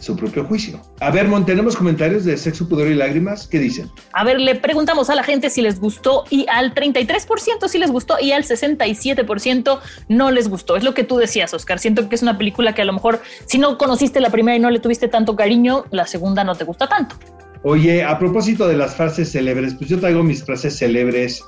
su 0.00 0.16
propio 0.16 0.44
juicio. 0.44 0.80
A 1.00 1.10
ver, 1.10 1.28
Mon, 1.28 1.44
tenemos 1.44 1.76
comentarios 1.76 2.24
de 2.24 2.36
Sexo, 2.36 2.68
Pudor 2.68 2.88
y 2.88 2.94
Lágrimas. 2.94 3.46
¿Qué 3.46 3.58
dicen? 3.58 3.90
A 4.12 4.24
ver, 4.24 4.40
le 4.40 4.54
preguntamos 4.54 5.10
a 5.10 5.14
la 5.14 5.22
gente 5.22 5.50
si 5.50 5.62
les 5.62 5.80
gustó 5.80 6.24
y 6.30 6.46
al 6.48 6.74
33% 6.74 7.68
sí 7.68 7.78
les 7.78 7.90
gustó 7.90 8.16
y 8.20 8.32
al 8.32 8.44
67% 8.44 9.80
no 10.08 10.30
les 10.30 10.48
gustó. 10.48 10.76
Es 10.76 10.84
lo 10.84 10.94
que 10.94 11.04
tú 11.04 11.16
decías, 11.16 11.52
Oscar. 11.54 11.78
Siento 11.78 12.08
que 12.08 12.14
es 12.14 12.22
una 12.22 12.38
película 12.38 12.74
que 12.74 12.82
a 12.82 12.84
lo 12.84 12.92
mejor 12.92 13.20
si 13.46 13.58
no 13.58 13.78
conociste 13.78 14.20
la 14.20 14.30
primera 14.30 14.56
y 14.56 14.60
no 14.60 14.70
le 14.70 14.80
tuviste 14.80 15.08
tanto 15.08 15.36
cariño, 15.36 15.84
la 15.90 16.06
segunda 16.06 16.44
no 16.44 16.54
te 16.54 16.64
gusta 16.64 16.88
tanto. 16.88 17.16
Oye, 17.62 18.04
a 18.04 18.18
propósito 18.18 18.68
de 18.68 18.76
las 18.76 18.94
frases 18.94 19.32
célebres, 19.32 19.74
pues 19.74 19.90
yo 19.90 19.98
traigo 19.98 20.22
mis 20.22 20.44
frases 20.44 20.78
célebres 20.78 21.42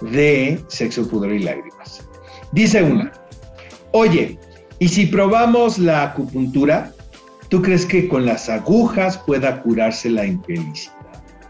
de 0.00 0.62
Sexo, 0.68 1.08
Pudor 1.08 1.32
y 1.32 1.40
Lágrimas. 1.40 2.08
Dice 2.52 2.82
una, 2.82 3.12
oye, 3.92 4.38
y 4.78 4.88
si 4.88 5.06
probamos 5.06 5.78
la 5.78 6.04
acupuntura, 6.04 6.92
¿tú 7.48 7.62
crees 7.62 7.86
que 7.86 8.08
con 8.08 8.26
las 8.26 8.48
agujas 8.48 9.18
pueda 9.18 9.62
curarse 9.62 10.10
la 10.10 10.26
infelicidad? 10.26 10.94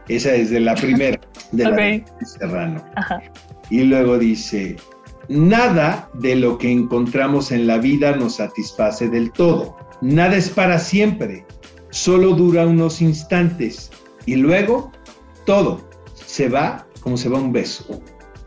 Esa 0.08 0.34
es 0.34 0.50
de 0.50 0.60
la 0.60 0.74
primera, 0.74 1.20
de 1.52 1.64
la 1.64 1.76
de 1.76 2.04
Serrano. 2.24 2.82
Y 3.70 3.82
luego 3.82 4.18
dice, 4.18 4.76
nada 5.28 6.08
de 6.14 6.36
lo 6.36 6.56
que 6.56 6.70
encontramos 6.70 7.52
en 7.52 7.66
la 7.66 7.78
vida 7.78 8.16
nos 8.16 8.36
satisface 8.36 9.08
del 9.08 9.30
todo. 9.32 9.76
Nada 10.00 10.36
es 10.36 10.48
para 10.48 10.78
siempre, 10.78 11.44
solo 11.90 12.34
dura 12.34 12.66
unos 12.66 13.02
instantes. 13.02 13.90
Y 14.24 14.36
luego, 14.36 14.92
todo 15.44 15.88
se 16.14 16.48
va 16.48 16.86
como 17.00 17.16
se 17.16 17.28
va 17.28 17.38
un 17.38 17.52
beso. 17.52 18.02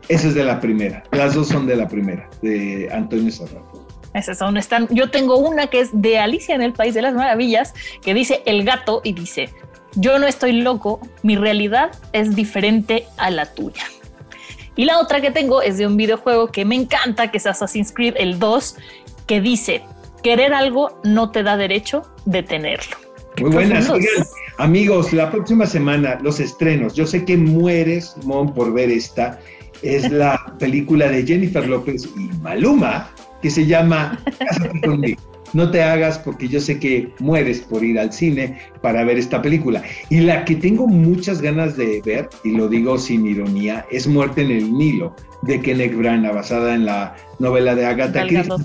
Esa 0.08 0.28
es 0.28 0.34
de 0.34 0.44
la 0.44 0.60
primera. 0.60 1.02
Las 1.12 1.34
dos 1.34 1.48
son 1.48 1.66
de 1.66 1.76
la 1.76 1.88
primera, 1.88 2.28
de 2.42 2.88
Antonio 2.92 3.30
Serrano. 3.30 3.81
Esas 4.14 4.38
son, 4.38 4.56
están. 4.56 4.88
Yo 4.90 5.10
tengo 5.10 5.38
una 5.38 5.68
que 5.68 5.80
es 5.80 5.90
de 5.92 6.18
Alicia 6.18 6.54
en 6.54 6.62
el 6.62 6.72
País 6.72 6.94
de 6.94 7.02
las 7.02 7.14
Maravillas, 7.14 7.74
que 8.02 8.14
dice 8.14 8.42
el 8.44 8.64
gato 8.64 9.00
y 9.04 9.14
dice, 9.14 9.48
yo 9.94 10.18
no 10.18 10.26
estoy 10.26 10.52
loco, 10.52 11.00
mi 11.22 11.36
realidad 11.36 11.92
es 12.12 12.34
diferente 12.34 13.06
a 13.16 13.30
la 13.30 13.46
tuya. 13.54 13.84
Y 14.76 14.84
la 14.86 14.98
otra 14.98 15.20
que 15.20 15.30
tengo 15.30 15.62
es 15.62 15.76
de 15.76 15.86
un 15.86 15.96
videojuego 15.96 16.48
que 16.48 16.64
me 16.64 16.74
encanta, 16.74 17.30
que 17.30 17.38
es 17.38 17.46
Assassin's 17.46 17.92
Creed, 17.92 18.14
el 18.16 18.38
2, 18.38 18.76
que 19.26 19.40
dice, 19.40 19.82
querer 20.22 20.54
algo 20.54 20.98
no 21.04 21.30
te 21.30 21.42
da 21.42 21.56
derecho 21.56 22.02
de 22.24 22.42
tenerlo. 22.42 22.96
Muy 23.38 23.50
buenas. 23.50 23.88
Oigan, 23.90 24.24
amigos, 24.58 25.12
la 25.12 25.30
próxima 25.30 25.66
semana, 25.66 26.18
los 26.22 26.40
estrenos. 26.40 26.94
Yo 26.94 27.06
sé 27.06 27.24
que 27.24 27.36
mueres, 27.36 28.14
Mon, 28.24 28.52
por 28.54 28.72
ver 28.72 28.90
esta. 28.90 29.38
Es 29.82 30.10
la 30.10 30.54
película 30.58 31.08
de 31.08 31.26
Jennifer 31.26 31.66
López 31.66 32.08
y 32.16 32.28
Maluma, 32.40 33.10
que 33.42 33.50
se 33.50 33.66
llama 33.66 34.18
Cásate 34.38 34.80
conmigo. 34.80 35.20
No 35.52 35.70
te 35.70 35.82
hagas 35.82 36.18
porque 36.18 36.48
yo 36.48 36.60
sé 36.60 36.78
que 36.78 37.12
mueres 37.18 37.60
por 37.60 37.84
ir 37.84 37.98
al 37.98 38.10
cine 38.10 38.58
para 38.80 39.04
ver 39.04 39.18
esta 39.18 39.42
película. 39.42 39.82
Y 40.08 40.20
la 40.20 40.46
que 40.46 40.54
tengo 40.54 40.86
muchas 40.86 41.42
ganas 41.42 41.76
de 41.76 42.00
ver, 42.06 42.30
y 42.42 42.52
lo 42.52 42.68
digo 42.68 42.96
sin 42.96 43.26
ironía, 43.26 43.84
es 43.90 44.06
Muerte 44.06 44.42
en 44.42 44.50
el 44.50 44.72
Nilo, 44.72 45.14
de 45.42 45.60
Kenneth 45.60 45.96
Branagh, 45.96 46.34
basada 46.34 46.74
en 46.74 46.86
la 46.86 47.14
novela 47.38 47.74
de 47.74 47.86
Agatha 47.86 48.26
Christie. 48.26 48.56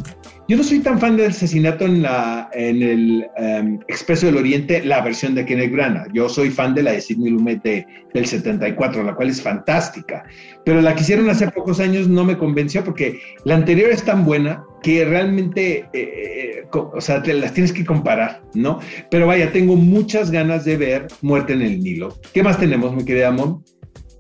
Yo 0.50 0.56
no 0.56 0.64
soy 0.64 0.80
tan 0.80 0.98
fan 0.98 1.18
del 1.18 1.32
asesinato 1.32 1.84
en, 1.84 2.02
la, 2.04 2.50
en 2.54 2.82
el 2.82 3.28
um, 3.38 3.80
Expreso 3.90 4.28
del 4.28 4.38
Oriente, 4.38 4.82
la 4.82 5.02
versión 5.02 5.36
de 5.36 5.46
Kenneth 5.46 5.74
Branagh. 5.74 6.08
Yo 6.14 6.30
soy 6.30 6.50
fan 6.50 6.74
de 6.74 6.84
la 6.84 6.94
de 6.94 7.02
Sidney 7.02 7.32
Lumet 7.32 7.62
de, 7.64 7.86
del 8.14 8.26
74, 8.26 9.04
la 9.04 9.14
cual 9.14 9.28
es 9.30 9.42
fantástica. 9.42 10.24
Pero 10.64 10.80
la 10.80 10.96
que 10.96 11.02
hicieron 11.02 11.30
hace 11.30 11.52
pocos 11.52 11.82
años 11.82 12.08
no 12.08 12.24
me 12.24 12.38
convenció 12.38 12.82
porque 12.82 13.20
la 13.44 13.56
anterior 13.56 13.90
es 13.90 14.04
tan 14.04 14.24
buena 14.24 14.64
que 14.82 15.04
realmente, 15.04 15.80
eh, 15.92 16.64
eh, 16.64 16.64
o 16.72 17.02
sea, 17.02 17.22
te 17.22 17.34
las 17.34 17.52
tienes 17.52 17.74
que 17.74 17.84
comparar, 17.84 18.42
¿no? 18.54 18.80
Pero 19.12 19.28
vaya, 19.28 19.52
tengo 19.52 19.76
muchas 19.76 20.32
ganas 20.32 20.64
de 20.64 20.78
ver 20.78 21.08
Muerte 21.22 21.54
en 21.54 21.62
el 21.62 21.84
Nilo. 21.84 22.16
¿Qué 22.34 22.42
más 22.42 22.58
tenemos, 22.58 22.96
mi 22.96 23.04
querida 23.04 23.32
Mon? 23.32 23.66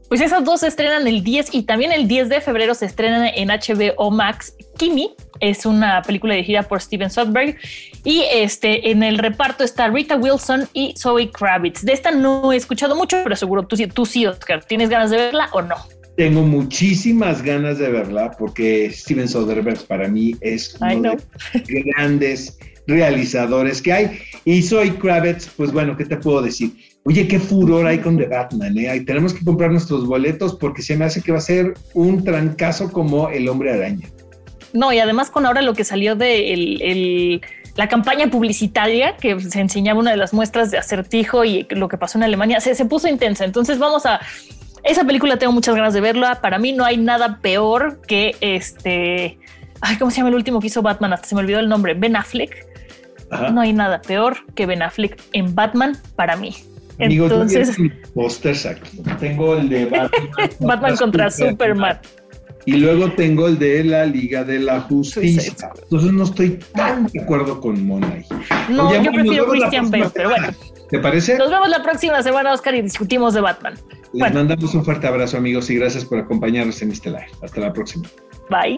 Pues 0.07 0.21
esas 0.21 0.45
dos 0.45 0.61
se 0.61 0.67
estrenan 0.67 1.05
el 1.05 1.23
10 1.23 1.53
y 1.53 1.63
también 1.63 1.91
el 1.91 2.07
10 2.07 2.29
de 2.29 2.39
febrero 2.39 2.73
se 2.73 2.85
estrenan 2.85 3.25
en 3.35 3.49
HBO 3.49 4.09
Max. 4.09 4.55
Kimi 4.77 5.11
es 5.39 5.65
una 5.65 6.01
película 6.01 6.33
dirigida 6.33 6.63
por 6.63 6.79
Steven 6.79 7.09
Soderbergh 7.09 7.57
y 8.05 8.23
este 8.31 8.91
en 8.91 9.03
el 9.03 9.17
reparto 9.17 9.63
está 9.63 9.89
Rita 9.89 10.15
Wilson 10.15 10.67
y 10.73 10.93
Zoe 10.97 11.29
Kravitz. 11.29 11.83
De 11.83 11.91
esta 11.91 12.11
no 12.11 12.53
he 12.53 12.55
escuchado 12.55 12.95
mucho, 12.95 13.17
pero 13.23 13.35
seguro 13.35 13.63
tú, 13.63 13.75
tú 13.93 14.05
sí, 14.05 14.25
Oscar. 14.25 14.63
¿Tienes 14.63 14.89
ganas 14.89 15.11
de 15.11 15.17
verla 15.17 15.49
o 15.51 15.61
no? 15.61 15.75
Tengo 16.15 16.41
muchísimas 16.41 17.41
ganas 17.43 17.77
de 17.77 17.89
verla 17.89 18.31
porque 18.31 18.89
Steven 18.91 19.27
Soderbergh 19.27 19.85
para 19.87 20.07
mí 20.07 20.35
es 20.41 20.77
uno 20.79 21.11
de 21.11 21.17
los 21.53 21.67
grandes 21.67 22.57
realizadores 22.87 23.81
que 23.81 23.93
hay. 23.93 24.19
Y 24.45 24.63
Zoe 24.63 24.97
Kravitz, 24.97 25.49
pues 25.57 25.71
bueno, 25.71 25.97
¿qué 25.97 26.05
te 26.05 26.17
puedo 26.17 26.41
decir? 26.41 26.71
Oye, 27.07 27.25
qué 27.25 27.39
furor 27.39 27.87
hay 27.87 27.99
con 27.99 28.17
The 28.17 28.25
Batman, 28.25 28.77
¿eh? 28.77 28.99
tenemos 28.99 29.33
que 29.33 29.45
comprar 29.45 29.71
nuestros 29.71 30.05
boletos 30.05 30.55
porque 30.55 30.81
se 30.81 30.97
me 30.97 31.05
hace 31.05 31.21
que 31.21 31.31
va 31.31 31.37
a 31.37 31.41
ser 31.41 31.73
un 31.93 32.21
trancazo 32.21 32.91
como 32.91 33.29
el 33.29 33.47
hombre 33.47 33.71
araña. 33.71 34.09
No, 34.73 34.91
y 34.91 34.99
además 34.99 35.31
con 35.31 35.45
ahora 35.45 35.61
lo 35.61 35.73
que 35.73 35.85
salió 35.85 36.17
de 36.17 37.39
la 37.77 37.87
campaña 37.87 38.27
publicitaria 38.29 39.15
que 39.15 39.39
se 39.39 39.61
enseñaba 39.61 40.01
una 40.01 40.11
de 40.11 40.17
las 40.17 40.33
muestras 40.33 40.69
de 40.69 40.79
acertijo 40.79 41.45
y 41.45 41.65
lo 41.69 41.87
que 41.87 41.97
pasó 41.97 42.17
en 42.17 42.25
Alemania, 42.25 42.59
se, 42.59 42.75
se 42.75 42.83
puso 42.83 43.07
intensa. 43.07 43.45
Entonces 43.45 43.79
vamos 43.79 44.05
a... 44.05 44.19
Esa 44.83 45.05
película 45.05 45.37
tengo 45.37 45.53
muchas 45.53 45.75
ganas 45.75 45.93
de 45.93 46.01
verla. 46.01 46.41
Para 46.41 46.59
mí 46.59 46.73
no 46.73 46.83
hay 46.83 46.97
nada 46.97 47.39
peor 47.39 48.01
que 48.05 48.35
este... 48.41 49.39
Ay, 49.79 49.95
¿cómo 49.95 50.11
se 50.11 50.17
llama 50.17 50.27
el 50.27 50.35
último 50.35 50.59
que 50.59 50.67
hizo 50.67 50.81
Batman? 50.81 51.13
Hasta 51.13 51.29
se 51.29 51.35
me 51.35 51.39
olvidó 51.39 51.59
el 51.59 51.69
nombre. 51.69 51.93
Ben 51.93 52.17
Affleck. 52.17 52.67
No 53.53 53.61
hay 53.61 53.71
nada 53.71 54.01
peor 54.01 54.39
que 54.55 54.65
Ben 54.65 54.81
Affleck 54.81 55.21
en 55.31 55.55
Batman 55.55 55.97
para 56.17 56.35
mí. 56.35 56.53
Entonces, 56.99 57.77
pósters 58.13 58.65
aquí. 58.65 59.01
Tengo 59.19 59.55
el 59.55 59.69
de 59.69 59.85
Batman, 59.85 60.29
Batman 60.59 60.95
contra, 60.97 61.29
Superman. 61.29 61.99
Y 62.65 62.73
luego 62.73 63.09
tengo 63.13 63.47
el 63.47 63.57
de 63.57 63.83
la 63.83 64.05
Liga 64.05 64.43
de 64.43 64.59
la 64.59 64.81
Justicia. 64.81 65.53
Entonces 65.83 66.11
no 66.11 66.23
estoy 66.25 66.59
tan 66.73 67.07
de 67.07 67.21
acuerdo 67.21 67.61
con 67.61 67.85
Mona. 67.85 68.21
No, 68.69 68.93
yo 69.01 69.11
prefiero 69.11 69.47
Christian 69.47 69.89
Bale, 69.89 70.09
pero 70.13 70.29
bueno. 70.29 70.49
¿Te 70.89 70.99
parece? 70.99 71.37
Nos 71.37 71.49
vemos 71.49 71.69
la 71.69 71.83
próxima 71.83 72.21
semana, 72.23 72.53
Oscar, 72.53 72.75
y 72.75 72.81
discutimos 72.81 73.33
de 73.33 73.41
Batman. 73.41 73.75
Les 74.13 74.33
mandamos 74.33 74.73
un 74.73 74.83
fuerte 74.83 75.07
abrazo, 75.07 75.37
amigos, 75.37 75.69
y 75.69 75.75
gracias 75.75 76.05
por 76.05 76.19
acompañarnos 76.19 76.81
en 76.81 76.91
este 76.91 77.09
live. 77.09 77.27
Hasta 77.41 77.61
la 77.61 77.73
próxima. 77.73 78.07
Bye. 78.49 78.77